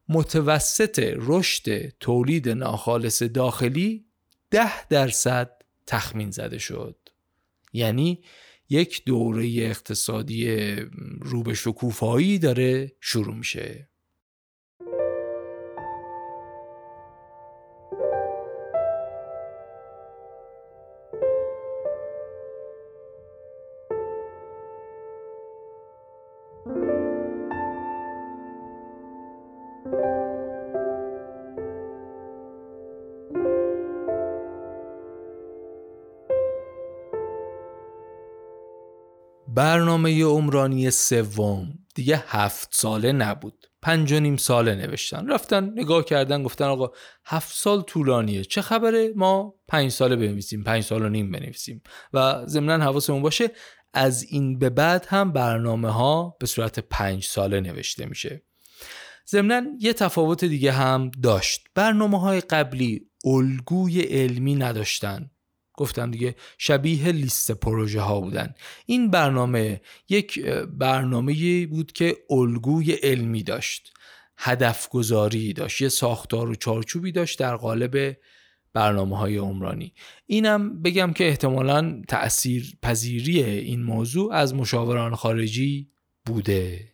متوسط 0.10 1.14
رشد 1.16 1.90
تولید 2.00 2.50
ناخالص 2.50 3.24
داخلی 3.24 4.06
ده 4.52 4.88
درصد 4.88 5.52
تخمین 5.88 6.32
زده 6.32 6.58
شد. 6.58 6.98
یعنی 7.74 8.24
یک 8.70 9.06
دوره 9.06 9.48
اقتصادی 9.58 10.76
رو 11.20 11.44
به 11.44 11.54
شکوفایی 11.54 12.40
داره 12.40 12.92
شروع 13.00 13.36
میشه. 13.36 13.91
برنامه 39.62 40.24
عمرانی 40.24 40.91
سوم. 40.91 41.80
دیگه 41.95 42.24
هفت 42.28 42.70
ساله 42.72 43.12
نبود. 43.12 43.66
پنج 43.82 44.12
و 44.12 44.20
نیم 44.20 44.38
ساله 44.38 44.76
نوشتن. 44.76 45.28
رفتن 45.28 45.72
نگاه 45.76 46.05
کردن 46.05 46.43
گفتن 46.43 46.66
آقا 46.66 46.91
هفت 47.26 47.55
سال 47.55 47.82
طولانیه. 47.82 48.43
چه 48.43 48.62
خبره؟ 48.62 49.14
ما 49.16 49.55
پنج 49.68 49.91
ساله 49.91 50.16
بنویسیم 50.16 50.64
پنج 50.64 50.84
سال 50.84 51.05
و 51.05 51.09
نیم 51.09 51.32
بنویسیم. 51.32 51.82
و 52.14 52.45
ضمنا 52.45 52.84
حواسمون 52.84 53.22
باشه 53.22 53.51
از 53.93 54.24
این 54.24 54.59
به 54.59 54.70
بعد 54.70 55.05
هم 55.09 55.32
برنامه 55.32 55.89
ها 55.89 56.38
به 56.39 56.47
صورت 56.47 56.80
پنج 56.80 57.24
ساله 57.24 57.59
نوشته 57.59 58.05
میشه. 58.05 58.43
ضمنا 59.30 59.62
یه 59.80 59.93
تفاوت 59.93 60.45
دیگه 60.45 60.72
هم 60.72 61.12
داشت. 61.24 61.68
برنامه 61.76 62.20
های 62.20 62.41
قبلی 62.41 63.09
الگوی 63.26 64.01
علمی 64.01 64.55
نداشتن. 64.55 65.32
گفتم 65.74 66.12
دیگه 66.12 66.36
شبیه 66.58 67.12
لیست 67.12 67.52
پروژه 67.52 68.02
ها 68.02 68.22
بودن. 68.22 68.54
این 68.86 69.12
برنامه 69.12 69.82
یک 70.10 70.40
برنامه 70.78 71.68
بود 71.68 71.92
که 71.92 72.18
الگوی 72.30 72.92
علمی 72.92 73.44
داشت 73.44 73.94
هدف 74.38 74.90
گذاری 74.90 75.54
داشت 75.54 75.82
یه 75.82 75.90
ساختار 75.90 76.50
و 76.50 76.56
چارچوبی 76.56 77.12
داشت 77.12 77.40
در 77.40 77.56
قالب 77.56 78.18
برنامه 78.74 79.18
های 79.18 79.38
عمرانی. 79.38 79.94
اینم 80.26 80.82
بگم 80.82 81.14
که 81.14 81.28
احتمالا 81.28 82.02
تأثیر 82.08 82.78
پذیری 82.82 83.44
این 83.44 83.84
موضوع 83.84 84.34
از 84.34 84.56
مشاوران 84.56 85.16
خارجی 85.16 85.90
بوده. 86.26 86.91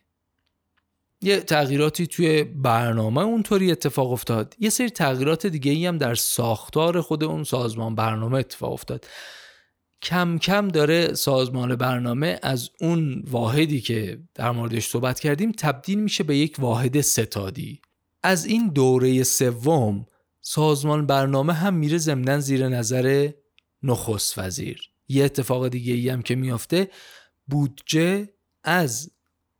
یه 1.20 1.40
تغییراتی 1.40 2.06
توی 2.06 2.44
برنامه 2.44 3.20
اونطوری 3.20 3.72
اتفاق 3.72 4.12
افتاد. 4.12 4.54
یه 4.58 4.70
سری 4.70 4.90
تغییرات 4.90 5.46
دیگه 5.46 5.72
ای 5.72 5.86
هم 5.86 5.98
در 5.98 6.14
ساختار 6.14 7.00
خود 7.00 7.24
اون 7.24 7.44
سازمان 7.44 7.94
برنامه 7.94 8.38
اتفاق 8.38 8.72
افتاد. 8.72 9.06
کم 10.02 10.38
کم 10.38 10.68
داره 10.68 11.14
سازمان 11.14 11.76
برنامه 11.76 12.38
از 12.42 12.70
اون 12.80 13.22
واحدی 13.30 13.80
که 13.80 14.18
در 14.34 14.50
موردش 14.50 14.86
صحبت 14.86 15.20
کردیم 15.20 15.52
تبدیل 15.52 16.00
میشه 16.00 16.24
به 16.24 16.36
یک 16.36 16.56
واحد 16.58 17.00
ستادی. 17.00 17.80
از 18.22 18.46
این 18.46 18.68
دوره 18.68 19.22
سوم 19.22 20.06
سازمان 20.40 21.06
برنامه 21.06 21.52
هم 21.52 21.74
میره 21.74 21.98
ضمنا 21.98 22.40
زیر 22.40 22.68
نظر 22.68 23.30
نخست 23.82 24.38
وزیر. 24.38 24.90
یه 25.08 25.24
اتفاق 25.24 25.68
دیگه 25.68 25.94
ای 25.94 26.08
هم 26.08 26.22
که 26.22 26.34
میافته 26.34 26.90
بودجه 27.46 28.28
از 28.64 29.10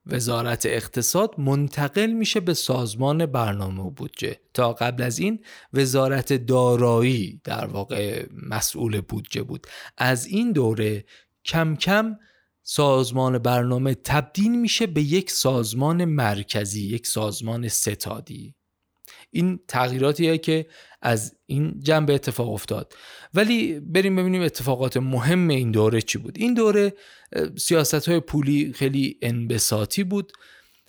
وزارت 0.09 0.66
اقتصاد 0.66 1.34
منتقل 1.38 2.06
میشه 2.06 2.40
به 2.40 2.54
سازمان 2.54 3.26
برنامه 3.26 3.82
و 3.82 3.90
بودجه. 3.90 4.40
تا 4.54 4.72
قبل 4.72 5.02
از 5.02 5.18
این 5.18 5.44
وزارت 5.72 6.32
دارایی 6.32 7.40
در 7.44 7.66
واقع 7.66 8.26
مسئول 8.50 9.00
بودجه 9.00 9.42
بود. 9.42 9.66
از 9.96 10.26
این 10.26 10.52
دوره 10.52 11.04
کم 11.44 11.76
کم 11.76 12.16
سازمان 12.62 13.38
برنامه 13.38 13.94
تبدیل 13.94 14.61
میشه 14.61 14.86
به 14.86 15.02
یک 15.02 15.30
سازمان 15.30 16.04
مرکزی 16.04 16.86
یک 16.86 17.06
سازمان 17.06 17.68
ستادی. 17.68 18.57
این 19.31 19.61
تغییراتیه 19.68 20.39
که 20.39 20.66
از 21.03 21.37
این 21.47 21.81
جنبه 21.81 22.14
اتفاق 22.14 22.51
افتاد. 22.51 22.95
ولی 23.35 23.81
بریم 23.81 24.16
ببینیم 24.16 24.43
اتفاقات 24.43 24.97
مهم 24.97 25.49
این 25.49 25.70
دوره 25.70 26.01
چی 26.01 26.18
بود. 26.18 26.39
این 26.39 26.55
دوره 26.55 26.93
سیاست 27.57 28.09
های 28.09 28.20
پولی 28.20 28.72
خیلی 28.72 29.18
انبساطی 29.22 30.05
بود. 30.05 30.33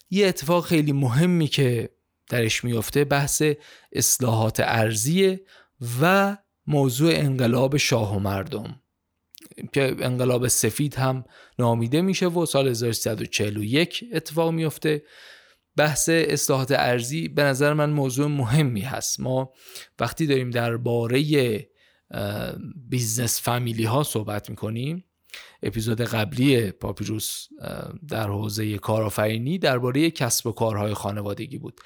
یه 0.10 0.28
اتفاق 0.28 0.66
خیلی 0.66 0.92
مهمی 0.92 1.48
که 1.48 1.90
درش 2.30 2.64
میفته 2.64 3.04
بحث 3.06 3.44
اصلاحات 3.92 4.60
ارضیه 4.60 5.42
و 6.02 6.38
موضوع 6.68 7.12
انقلاب 7.14 7.78
شاه 7.78 8.16
و 8.16 8.20
مردم. 8.20 8.82
که 9.74 9.96
انقلاب 10.00 10.48
سفید 10.48 10.96
هم 10.96 11.24
نامیده 11.60 12.02
میشه 12.02 12.28
و 12.28 12.46
سال 12.46 12.68
1341 12.68 14.04
اتفاق 14.14 14.52
میفته 14.52 15.04
بحث 15.76 16.10
اصلاحات 16.10 16.72
ارضی 16.72 17.28
به 17.28 17.44
نظر 17.44 17.74
من 17.74 17.90
موضوع 17.90 18.28
مهمی 18.28 18.82
هست. 18.82 19.20
ما 19.20 19.54
وقتی 20.00 20.28
داریم 20.28 20.50
درباره 20.50 21.24
business 22.90 23.42
فامیلی 23.42 23.84
ها 23.84 24.04
صحبت 24.04 24.50
می‌کنیم 24.50 25.06
اپیزود 25.64 26.02
قبلی 26.02 26.72
پاپیروس 26.72 27.48
در 28.08 28.28
حوزه 28.28 28.78
کارآفرینی 28.78 29.58
درباره 29.58 30.12
کسب 30.12 30.48
و 30.48 30.52
کارهای 30.52 30.94
خانوادگی 30.94 31.58
بود. 31.58 31.80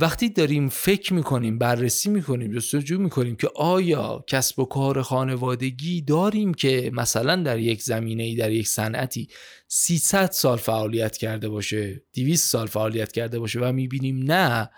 وقتی 0.00 0.28
داریم 0.28 0.68
فکر 0.68 1.14
می‌کنیم 1.14 1.58
بررسی 1.58 2.10
می‌کنیم 2.10 2.52
جستجو 2.52 2.98
می‌کنیم 2.98 3.36
که 3.36 3.50
آیا 3.56 4.24
کسب 4.26 4.58
و 4.58 4.64
کار 4.64 5.02
خانوادگی 5.02 6.02
داریم 6.02 6.54
که 6.54 6.90
مثلا 6.94 7.36
در 7.42 7.58
یک 7.58 7.82
زمینه 7.82 8.22
ای 8.22 8.36
در 8.36 8.50
یک 8.50 8.68
صنعتی 8.68 9.28
300 9.68 10.30
سال 10.30 10.58
فعالیت 10.58 11.16
کرده 11.16 11.48
باشه 11.48 12.02
200 12.14 12.50
سال 12.50 12.66
فعالیت 12.66 13.12
کرده 13.12 13.38
باشه 13.38 13.60
و 13.60 13.72
می‌بینیم 13.72 14.32
نه 14.32 14.70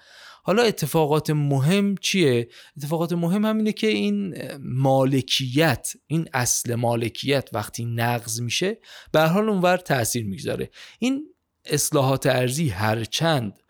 حالا 0.44 0.62
اتفاقات 0.62 1.30
مهم 1.30 1.94
چیه؟ 1.96 2.48
اتفاقات 2.76 3.12
مهم 3.12 3.44
همینه 3.44 3.72
که 3.72 3.86
این 3.86 4.34
مالکیت 4.60 5.92
این 6.06 6.28
اصل 6.34 6.74
مالکیت 6.74 7.48
وقتی 7.52 7.84
نقض 7.84 8.40
میشه 8.40 8.78
به 9.12 9.20
حال 9.20 9.48
اونور 9.48 9.76
تاثیر 9.76 10.24
می‌گذاره 10.24 10.70
این 10.98 11.26
اصلاحات 11.64 12.26
ارزی 12.26 12.68
هرچند 12.68 13.61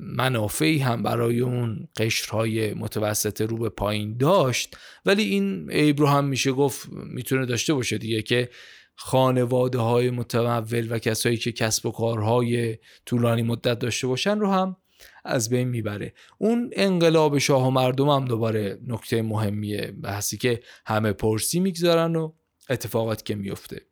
منافعی 0.00 0.78
هم 0.78 1.02
برای 1.02 1.40
اون 1.40 1.88
قشرهای 1.96 2.74
متوسط 2.74 3.40
رو 3.40 3.56
به 3.56 3.68
پایین 3.68 4.16
داشت. 4.16 4.76
ولی 5.06 5.22
این 5.22 5.70
عیب 5.70 6.00
رو 6.00 6.06
هم 6.06 6.24
میشه 6.24 6.52
گفت 6.52 6.88
می‌تونه 6.92 7.46
داشته 7.46 7.74
باشه 7.74 7.98
دیگه 7.98 8.22
که 8.22 8.48
خانواده 8.94 9.78
های 9.78 10.10
متمول 10.10 10.86
و 10.90 10.98
کسایی 10.98 11.36
که 11.36 11.52
کسب 11.52 11.86
و 11.86 11.90
کارهای 11.90 12.78
طولانی 13.06 13.42
مدت 13.42 13.78
داشته 13.78 14.06
باشن 14.06 14.38
رو 14.38 14.50
هم 14.50 14.76
از 15.24 15.50
بین 15.50 15.68
می‌بره. 15.68 16.14
اون 16.38 16.70
انقلاب 16.72 17.38
شاه 17.38 17.66
و 17.66 17.70
مردم 17.70 18.08
هم 18.08 18.24
دوباره 18.24 18.78
نکته 18.86 19.22
مهمیه 19.22 19.94
بحثی 20.02 20.36
که 20.38 20.62
همه 20.86 21.12
پرسی 21.12 21.60
می‌گذارن 21.60 22.16
و 22.16 22.32
اتفاقات 22.70 23.24
که 23.24 23.34
میفته 23.34 23.91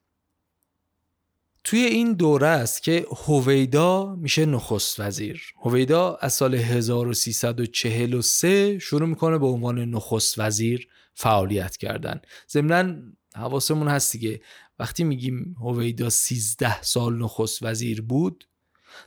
توی 1.64 1.80
این 1.80 2.12
دوره 2.12 2.46
است 2.46 2.82
که 2.82 3.06
هویدا 3.26 4.14
میشه 4.14 4.46
نخست 4.46 5.00
وزیر. 5.00 5.42
هویدا 5.62 6.18
از 6.20 6.32
سال 6.32 6.54
1343 6.54 8.78
شروع 8.78 9.08
می‌کنه 9.08 9.38
به 9.38 9.46
عنوان 9.46 9.78
نخست 9.78 10.38
وزیر 10.38 10.88
فعالیت 11.14 11.76
کردن. 11.76 12.20
ضمنا 12.50 12.94
حواسمون 13.34 13.88
هست 13.88 14.12
دیگه. 14.12 14.40
وقتی 14.78 15.04
میگیم 15.04 15.56
هویدا 15.60 16.10
13 16.10 16.82
سال 16.82 17.18
نخست 17.18 17.62
وزیر 17.62 18.02
بود 18.02 18.48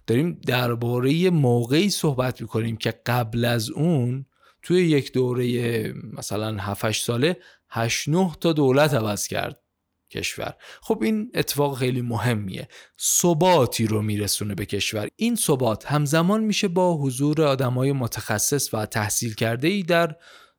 داریم 0.07 0.41
درباره 0.47 1.29
موقعی 1.29 1.89
صحبت 1.89 2.41
می‌کنیم 2.41 2.77
که 2.77 2.93
قبل 3.05 3.45
از 3.45 3.69
اون 3.69 4.25
توی 4.61 4.87
یک 4.87 5.13
دوره 5.13 5.93
مثلا 5.93 6.57
7 6.57 6.91
ساله 6.91 7.37
8 7.69 8.09
9 8.09 8.31
تا 8.39 8.53
دولت 8.53 8.93
عوض 8.93 9.27
کرد. 9.27 9.62
کشور. 10.13 10.53
خب 10.81 10.99
این 11.03 11.31
اتفاق 11.33 11.77
خیلی 11.77 12.01
مهمیه. 12.01 12.67
ثباتی 13.01 13.87
رو 13.87 14.01
میرسونه 14.01 14.55
به 14.55 14.65
کشور. 14.65 15.07
این 15.15 15.35
ثبات 15.35 15.85
همزمان 15.85 16.43
میشه 16.43 16.67
با 16.67 16.97
حضور 16.97 17.41
آدمای 17.41 17.91
متخصص 17.91 18.73
و 18.73 18.85
تحصیل 18.85 19.33
کرده 19.33 19.67
ای 19.67 19.83
در 19.83 20.15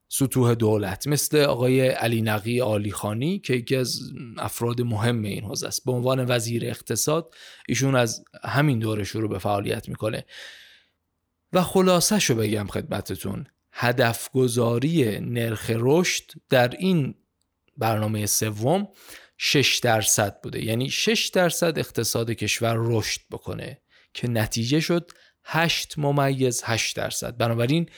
سطوح 0.09 0.55
دولت 0.55 1.07
مثل 1.07 1.39
آقای 1.39 1.89
علی 1.89 2.23
نقی 2.23 2.61
آلی 2.61 2.93
خانی 2.93 3.39
که 3.39 3.55
یکی 3.55 3.77
از 3.77 4.01
افراد 4.39 4.83
مهم 4.83 5.23
این 5.23 5.45
حوزه 5.45 5.67
است. 5.67 5.85
به 5.85 5.93
عنوان 5.93 6.25
وزیر 6.29 6.65
اقتصاد 6.67 7.35
ایشون 7.69 7.95
از 7.95 8.25
همین 8.45 8.79
دوره 8.79 9.05
شروع 9.05 9.29
به 9.29 9.39
فعالیت 9.39 9.89
می‌کنه. 9.89 10.25
و 11.53 11.63
خلاصه 11.63 12.19
شو 12.19 12.35
بگم 12.35 12.67
خدمتتون. 12.67 13.47
هدف 13.73 14.31
گذاری 14.31 15.21
نرخ 15.21 15.71
رشد 15.75 16.25
در 16.49 16.69
این 16.79 17.15
برنامه 17.77 18.27
سوم 18.27 18.89
6 19.39 19.79
درصد 19.79 20.41
بوده. 20.41 20.65
یعنی 20.65 20.91
6 20.91 21.29
درصد 21.29 21.79
اقتصاد 21.79 22.31
کشور 22.31 22.77
رشد 22.79 23.21
بکنه 23.31 23.81
که 24.15 24.29
نتیجه 24.29 24.81
شد 24.81 25.11
8 25.45 25.99
ممیز 25.99 26.63
8 26.65 26.97
درصد. 26.97 27.37
بنابراین 27.37 27.89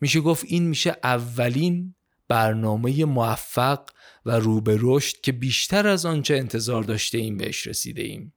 میشه 0.00 0.20
گفت 0.20 0.44
این 0.48 0.68
میشه 0.68 0.96
اولین 1.02 1.94
برنامه 2.28 3.04
موفق 3.04 3.90
و 4.26 4.30
رو 4.30 4.60
به 4.60 4.78
رشد 4.80 5.20
که 5.20 5.32
بیشتر 5.32 5.86
از 5.86 6.06
آنچه 6.06 6.34
انتظار 6.36 6.82
داشته 6.82 7.18
ایم 7.18 7.36
بهش 7.36 7.66
رسیده 7.66 8.02
ایم. 8.02 8.32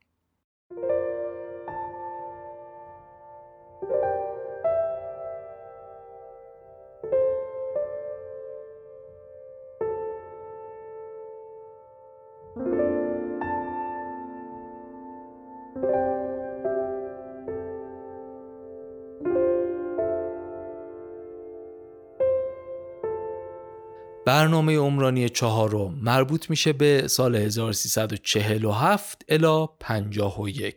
برنامه 24.38 24.78
عمرانی 24.78 25.30
چهارم 25.30 26.00
مربوط 26.02 26.50
میشه 26.50 26.74
به 26.74 27.08
سال 27.08 27.36
1347 27.36 29.26
الا 29.30 29.66
51 29.66 30.76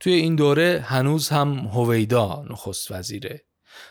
توی 0.00 0.12
این 0.12 0.36
دوره 0.36 0.84
هنوز 0.86 1.28
هم 1.28 1.58
هویدا 1.58 2.44
نخست 2.50 2.90
وزیره. 2.90 3.44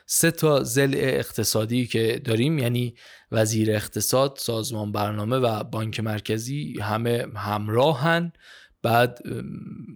سه 0.05 0.31
تا 0.31 0.63
زل 0.63 0.93
اقتصادی 0.97 1.85
که 1.85 2.21
داریم 2.25 2.59
یعنی 2.59 2.95
وزیر 3.31 3.71
اقتصاد، 3.71 4.37
سازمان 4.39 4.91
برنامه 4.91 5.35
و 5.37 5.63
بانک 5.63 5.99
مرکزی 5.99 6.75
همه 6.81 7.25
همراهن. 7.35 8.33
بعد 8.81 9.19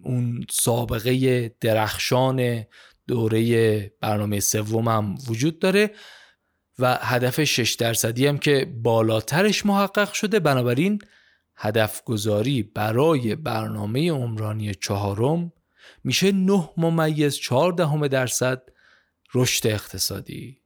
اون 0.04 0.46
سابقه 0.50 1.48
درخشان 1.62 2.66
دوره 3.08 3.94
برنامه 4.02 4.40
سوم 4.40 4.88
هم 4.88 5.16
وجود 5.28 5.60
داره. 5.60 5.92
و 6.80 6.98
هدف 7.02 7.44
6 7.44 7.74
درصدی 7.74 8.28
هم 8.28 8.38
که 8.38 8.74
بالاترش 8.84 9.66
محقق 9.66 10.14
شده. 10.14 10.40
بنابراین 10.40 11.00
هدف 11.56 12.04
گذاری 12.04 12.64
برای 12.64 13.36
برنامه 13.36 14.12
عمرانی 14.12 14.76
چهارم 14.76 15.52
میشه 16.04 16.32
9 16.32 16.70
ممیز 16.78 17.36
4 17.36 17.72
دهم 17.72 18.08
درصد 18.08 18.62
رشد 19.34 19.68
اقتصادی. 19.68 20.58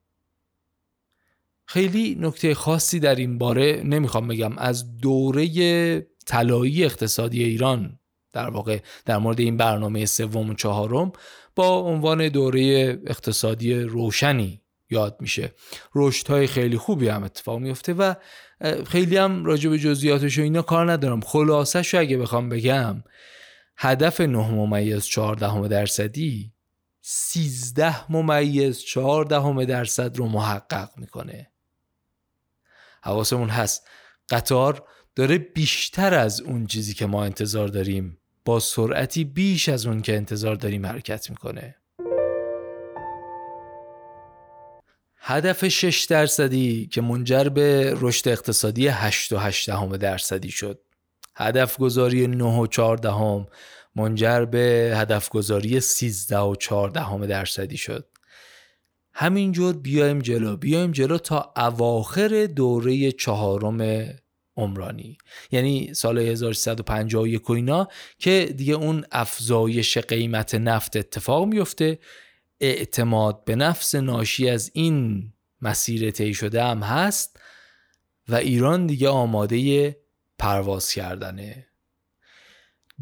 خیلی 1.65 2.17
نکته 2.19 2.53
خاصی 2.53 2.99
در 2.99 3.15
این 3.15 3.37
باره 3.37 3.81
نمی‌خوام 3.85 4.27
بگم. 4.27 4.57
از 4.57 4.97
دوره 4.97 5.47
طلایی 6.25 6.85
اقتصادی 6.85 7.43
ایران 7.43 7.99
در 8.33 8.49
واقع 8.49 8.79
در 9.05 9.17
مورد 9.17 9.39
این 9.39 9.57
برنامه 9.57 10.05
سوم 10.05 10.49
و 10.49 10.53
چهارم 10.53 11.11
با 11.55 11.79
عنوان 11.79 12.29
دوره 12.29 12.61
اقتصادی 13.07 13.73
روشنی 13.73 14.60
یاد 14.91 15.17
میشه. 15.19 15.51
رشد 15.95 16.27
های 16.27 16.47
خیلی 16.47 16.77
خوبی 16.77 17.07
هم 17.07 17.23
اتفاق 17.23 17.59
میفته 17.59 17.93
و 17.93 18.13
خیلی 18.87 19.17
هم 19.17 19.45
راجع 19.45 19.69
به 19.69 19.79
جزئیاتش 19.79 20.39
و 20.39 20.41
اینا 20.41 20.61
کار 20.61 20.91
ندارم. 20.91 21.21
خلاصش 21.21 21.95
اگه 21.95 22.17
بخوام 22.17 22.49
بگم 22.49 23.03
هدف 23.77 24.21
9 24.21 24.51
ممیز 24.51 25.05
14 25.05 25.67
درصدی 25.67 26.53
13 27.01 28.11
ممیز 28.11 28.79
14 28.79 29.65
درصد 29.65 30.17
رو 30.17 30.27
محقق 30.27 30.89
می‌کنه. 30.97 31.51
حواسمون 33.03 33.49
هست. 33.49 33.87
قطار 34.29 34.87
داره 35.15 35.37
بیشتر 35.37 36.13
از 36.13 36.41
اون 36.41 36.67
چیزی 36.67 36.93
که 36.93 37.05
ما 37.05 37.23
انتظار 37.23 37.67
داریم. 37.67 38.17
با 38.45 38.59
سرعتی 38.59 39.23
بیش 39.23 39.69
از 39.69 39.85
اون 39.85 40.01
که 40.01 40.15
انتظار 40.15 40.55
داریم 40.55 40.85
حرکت 40.85 41.29
می‌کنه. 41.29 41.75
هدف 45.23 45.67
6 45.67 46.05
درصدی 46.05 46.87
که 46.87 47.01
منجر 47.01 47.43
به 47.43 47.97
رشد 47.99 48.27
اقتصادی 48.29 48.87
8 48.87 49.33
و 49.33 49.37
8 49.37 49.69
درصدی 49.97 50.51
شد. 50.51 50.79
هدف 51.35 51.77
گذاری 51.77 52.27
9 52.27 52.43
و 52.43 52.67
4 52.67 53.47
منجر 53.95 54.45
به 54.45 54.93
هدف 54.95 55.29
گذاری 55.29 55.79
13 55.79 56.39
و 56.39 56.55
4 56.55 56.89
درصدی 57.27 57.77
شد. 57.77 58.07
همینجور 59.13 59.77
بیایم 59.77 60.19
جلو. 60.19 60.57
بیایم 60.57 60.91
جلو 60.91 61.17
تا 61.17 61.53
اواخر 61.57 62.45
دوره 62.45 63.11
چهارم 63.11 64.05
عمرانی. 64.57 65.17
یعنی 65.51 65.93
سال 65.93 66.17
1351 66.17 67.49
و 67.49 67.53
اینا 67.53 67.87
که 68.19 68.53
دیگه 68.57 68.73
اون 68.73 69.05
افزایش 69.11 69.97
قیمت 69.97 70.55
نفت 70.55 70.95
اتفاق 70.95 71.47
میفته 71.47 71.99
اعتماد 72.61 73.45
به 73.45 73.55
نفس 73.55 73.95
ناشی 73.95 74.49
از 74.49 74.71
این 74.73 75.33
مسیر 75.61 76.11
طی 76.11 76.33
شده 76.33 76.63
هم 76.63 76.79
هست 76.79 77.39
و 78.29 78.35
ایران 78.35 78.87
دیگه 78.87 79.09
آماده 79.09 79.97
پرواز 80.39 80.93
کردنه. 80.93 81.67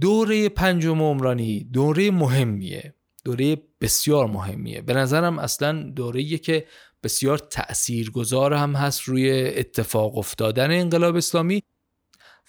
دوره 0.02 0.50
پنجم 0.50 1.02
عمرانی 1.02 1.64
دوره 1.64 2.12
مهمیه 2.12 2.94
دوره 3.24 3.58
بسیار 3.82 4.28
مهمیه. 4.28 4.82
به 4.82 4.94
نظرم 4.94 5.40
اصلا 5.40 5.84
دوره 5.84 6.38
که 6.38 6.68
بسیار 7.04 7.38
تأثیرگذار 7.38 8.54
هم 8.54 8.76
هست 8.76 9.02
روی 9.02 9.32
اتفاق 9.32 10.18
افتادن 10.18 10.72
انقلاب 10.72 11.16
اسلامی 11.16 11.64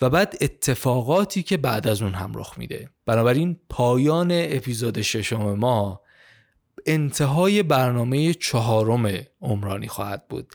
و 0.00 0.10
بعد 0.10 0.36
اتفاقاتی 0.40 1.42
که 1.42 1.56
بعد 1.56 1.88
از 1.88 2.02
اون 2.02 2.14
هم 2.14 2.32
رخ 2.34 2.58
میده. 2.58 2.90
بنابراین 3.06 3.60
پایان 3.68 4.28
اپیزود 4.32 5.02
ششم 5.02 5.54
ما 5.54 6.00
انتهای 6.86 7.62
برنامه 7.62 8.34
چهارم 8.34 9.12
عمرانی 9.40 9.88
خواهد 9.88 10.28
بود. 10.28 10.54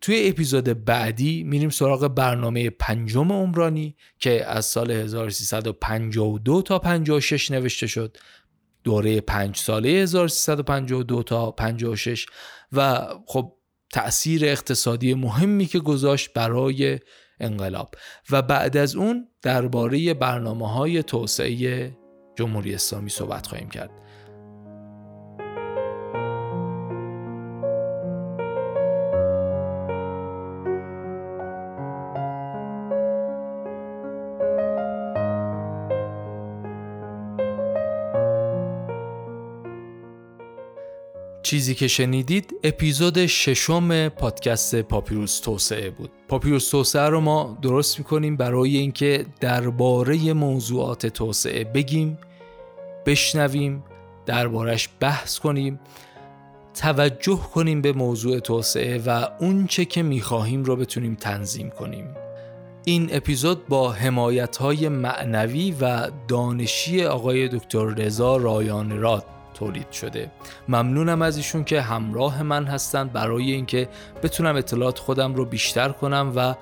توی 0.00 0.28
اپیزود 0.28 0.84
بعدی 0.84 1.42
میریم 1.42 1.70
سراغ 1.70 2.08
برنامه 2.08 2.70
پنجم 2.70 3.32
عمرانی 3.32 3.96
که 4.18 4.46
از 4.46 4.64
سال 4.66 4.90
1352 4.90 6.62
تا 6.62 6.78
56 6.78 7.50
نوشته 7.50 7.86
شد. 7.86 8.16
دوره 8.84 9.20
پنج 9.20 9.56
ساله 9.56 9.88
1352 9.88 11.22
تا 11.22 11.50
56 11.50 12.26
و 12.72 13.06
خب 13.26 13.52
تأثیر 13.92 14.44
اقتصادی 14.44 15.14
مهمی 15.14 15.66
که 15.66 15.78
گذاشت 15.78 16.32
برای 16.32 16.98
انقلاب. 17.40 17.94
و 18.30 18.42
بعد 18.42 18.76
از 18.76 18.96
اون 18.96 19.28
درباره 19.42 20.14
برنامه 20.14 20.72
های 20.72 21.02
توسعه 21.02 21.92
جمهوری 22.36 22.74
اسلامی 22.74 23.10
صحبت 23.10 23.46
خواهیم 23.46 23.68
کرد. 23.68 24.05
چیزی 41.46 41.74
که 41.74 41.88
شنیدید 41.88 42.54
اپیزود 42.64 43.26
ششم 43.26 44.08
پادکست 44.08 44.82
پاپیروس 44.82 45.40
توسعه 45.40 45.90
بود. 45.90 46.10
پاپیروس 46.28 46.70
توسعه 46.70 47.08
رو 47.08 47.20
ما 47.20 47.58
درست 47.62 47.98
می‌کنیم 47.98 48.36
برای 48.36 48.76
اینکه 48.76 49.26
درباره 49.40 50.32
موضوعات 50.32 51.06
توسعه 51.06 51.64
بگیم 51.64 52.18
بشنویم 53.06 53.84
دربارش 54.26 54.88
بحث 55.00 55.38
کنیم 55.38 55.80
توجه 56.74 57.40
کنیم 57.54 57.82
به 57.82 57.92
موضوع 57.92 58.38
توسعه 58.38 59.02
و 59.06 59.28
اونچه 59.40 59.84
که 59.84 60.02
می‌خواهیم 60.02 60.64
رو 60.64 60.76
بتونیم 60.76 61.14
تنظیم 61.14 61.70
کنیم. 61.70 62.14
این 62.84 63.08
اپیزود 63.12 63.66
با 63.66 63.92
حمایت 63.92 64.56
های 64.56 64.88
معنوی 64.88 65.74
و 65.80 66.10
دانشی 66.28 67.04
آقای 67.04 67.48
دکتر 67.48 67.84
رضا 67.84 68.36
رایان 68.36 68.98
راد 68.98 69.35
تولید 69.58 69.90
شده. 69.90 70.30
ممنونم 70.68 71.22
از 71.22 71.36
ایشون 71.36 71.64
که 71.64 71.80
همراه 71.80 72.42
من 72.42 72.64
هستند 72.64 73.12
برای 73.12 73.52
اینکه 73.52 73.88
بتونم 74.22 74.56
اطلاعات 74.56 74.98
خودم 74.98 75.34
رو 75.34 75.44
بیشتر 75.44 75.88
کنم 75.88 76.32
و 76.36 76.54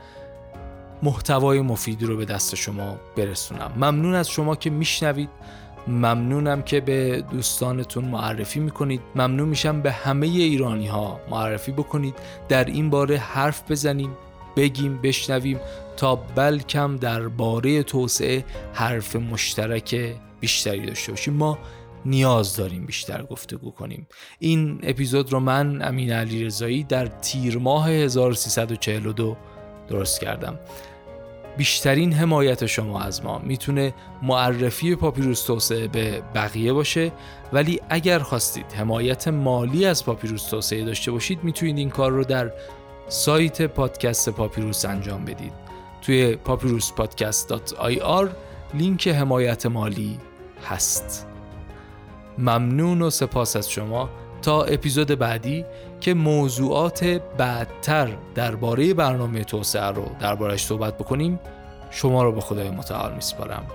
محتوای 1.03 1.61
مفیدی 1.61 2.07
رو 2.07 2.17
به 2.17 2.25
دست 2.25 2.55
شما 2.55 2.97
برسونم. 3.17 3.73
ممنون 3.77 4.15
از 4.15 4.29
شما 4.29 4.57
که 4.57 4.71
میشنوید. 4.71 5.29
ممنونم 5.87 6.63
که 6.63 6.81
به 6.81 7.25
دوستانتون 7.31 8.05
معرفی 8.05 8.61
می‌کنید. 8.61 9.01
ممنون 9.15 9.49
میشم 9.49 9.81
به 9.81 9.93
همه 9.93 10.27
ایرانی 10.27 10.87
ها 10.87 11.21
معرفی 11.31 11.73
بکنید. 11.73 12.15
در 12.49 12.65
این 12.65 12.91
باره 12.91 13.17
حرف 13.17 13.71
بزنیم 13.71 14.11
بگیم 14.57 14.99
بشنویم 15.03 15.61
تا 15.97 16.17
بلکم 16.17 16.97
درباره 16.97 17.83
توسعه 17.83 18.45
حرف 18.75 19.17
مشترک 19.17 20.15
بیشتری 20.41 20.87
داشته 20.87 21.13
باشیم. 21.13 21.35
ما 21.35 21.59
نیاز 22.05 22.57
داریم 22.57 22.87
بیشتر 22.87 23.23
گفتگو 23.23 23.71
کنیم. 23.71 24.07
این 24.39 24.81
اپیزود 24.83 25.33
رو 25.33 25.41
من 25.41 25.83
امین 25.83 26.13
علی 26.13 26.45
رضایی 26.45 26.85
در 26.85 27.07
تیر 27.07 27.59
ماه 27.59 27.91
1342 27.91 29.37
درست 29.89 30.21
کردم. 30.21 30.59
بیشترین 31.57 32.13
حمایت 32.13 32.67
شما 32.67 33.01
از 33.01 33.25
ما. 33.25 33.39
می‌تونه 33.39 33.95
معرفی 34.23 34.97
پاپیروس 34.97 35.45
توسعه 35.45 35.89
به 35.89 36.23
بقیه 36.35 36.73
باشه 36.73 37.13
ولی 37.53 37.81
اگر 37.89 38.19
خواستید 38.19 38.73
حمایت 38.73 39.29
مالی 39.29 39.87
از 39.87 40.05
پاپیروس 40.05 40.47
توسعه 40.47 40.85
داشته 40.85 41.11
باشید 41.11 41.45
می‌تونید 41.45 41.79
این 41.79 41.91
کار 41.91 42.11
رو 42.11 42.25
در 42.25 42.53
سایت 43.09 43.63
پادکست 43.63 44.29
پاپیروس 44.29 44.85
انجام 44.85 45.25
بدید. 45.25 45.53
توی 46.03 46.39
papyruspodcast.ir 46.47 48.29
لینک 48.75 49.09
حمایت 49.09 49.67
مالی 49.67 50.19
هست. 50.69 51.34
ممنون 52.39 53.03
و 53.03 53.11
سپاس 53.11 53.57
از 53.57 53.71
شما 53.71 54.11
تا 54.43 54.63
اپیزود 54.63 55.19
بعدی 55.19 55.65
که 56.01 56.15
موضوعات 56.15 57.05
بعدتر 57.39 58.09
درباره 58.35 58.95
برنامه 58.95 59.45
توسعه 59.45 59.91
رو 59.91 60.05
دربارش 60.21 60.65
صحبت 60.65 60.99
بکنیم. 60.99 61.39
شما 61.91 62.23
رو 62.23 62.33
به 62.33 62.41
خدای 62.41 62.71
متعال 62.71 63.15
میسپارم. 63.15 63.67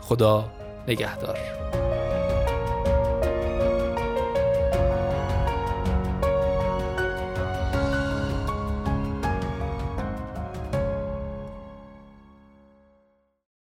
خدا 0.00 0.44
نگهدار. 0.88 1.38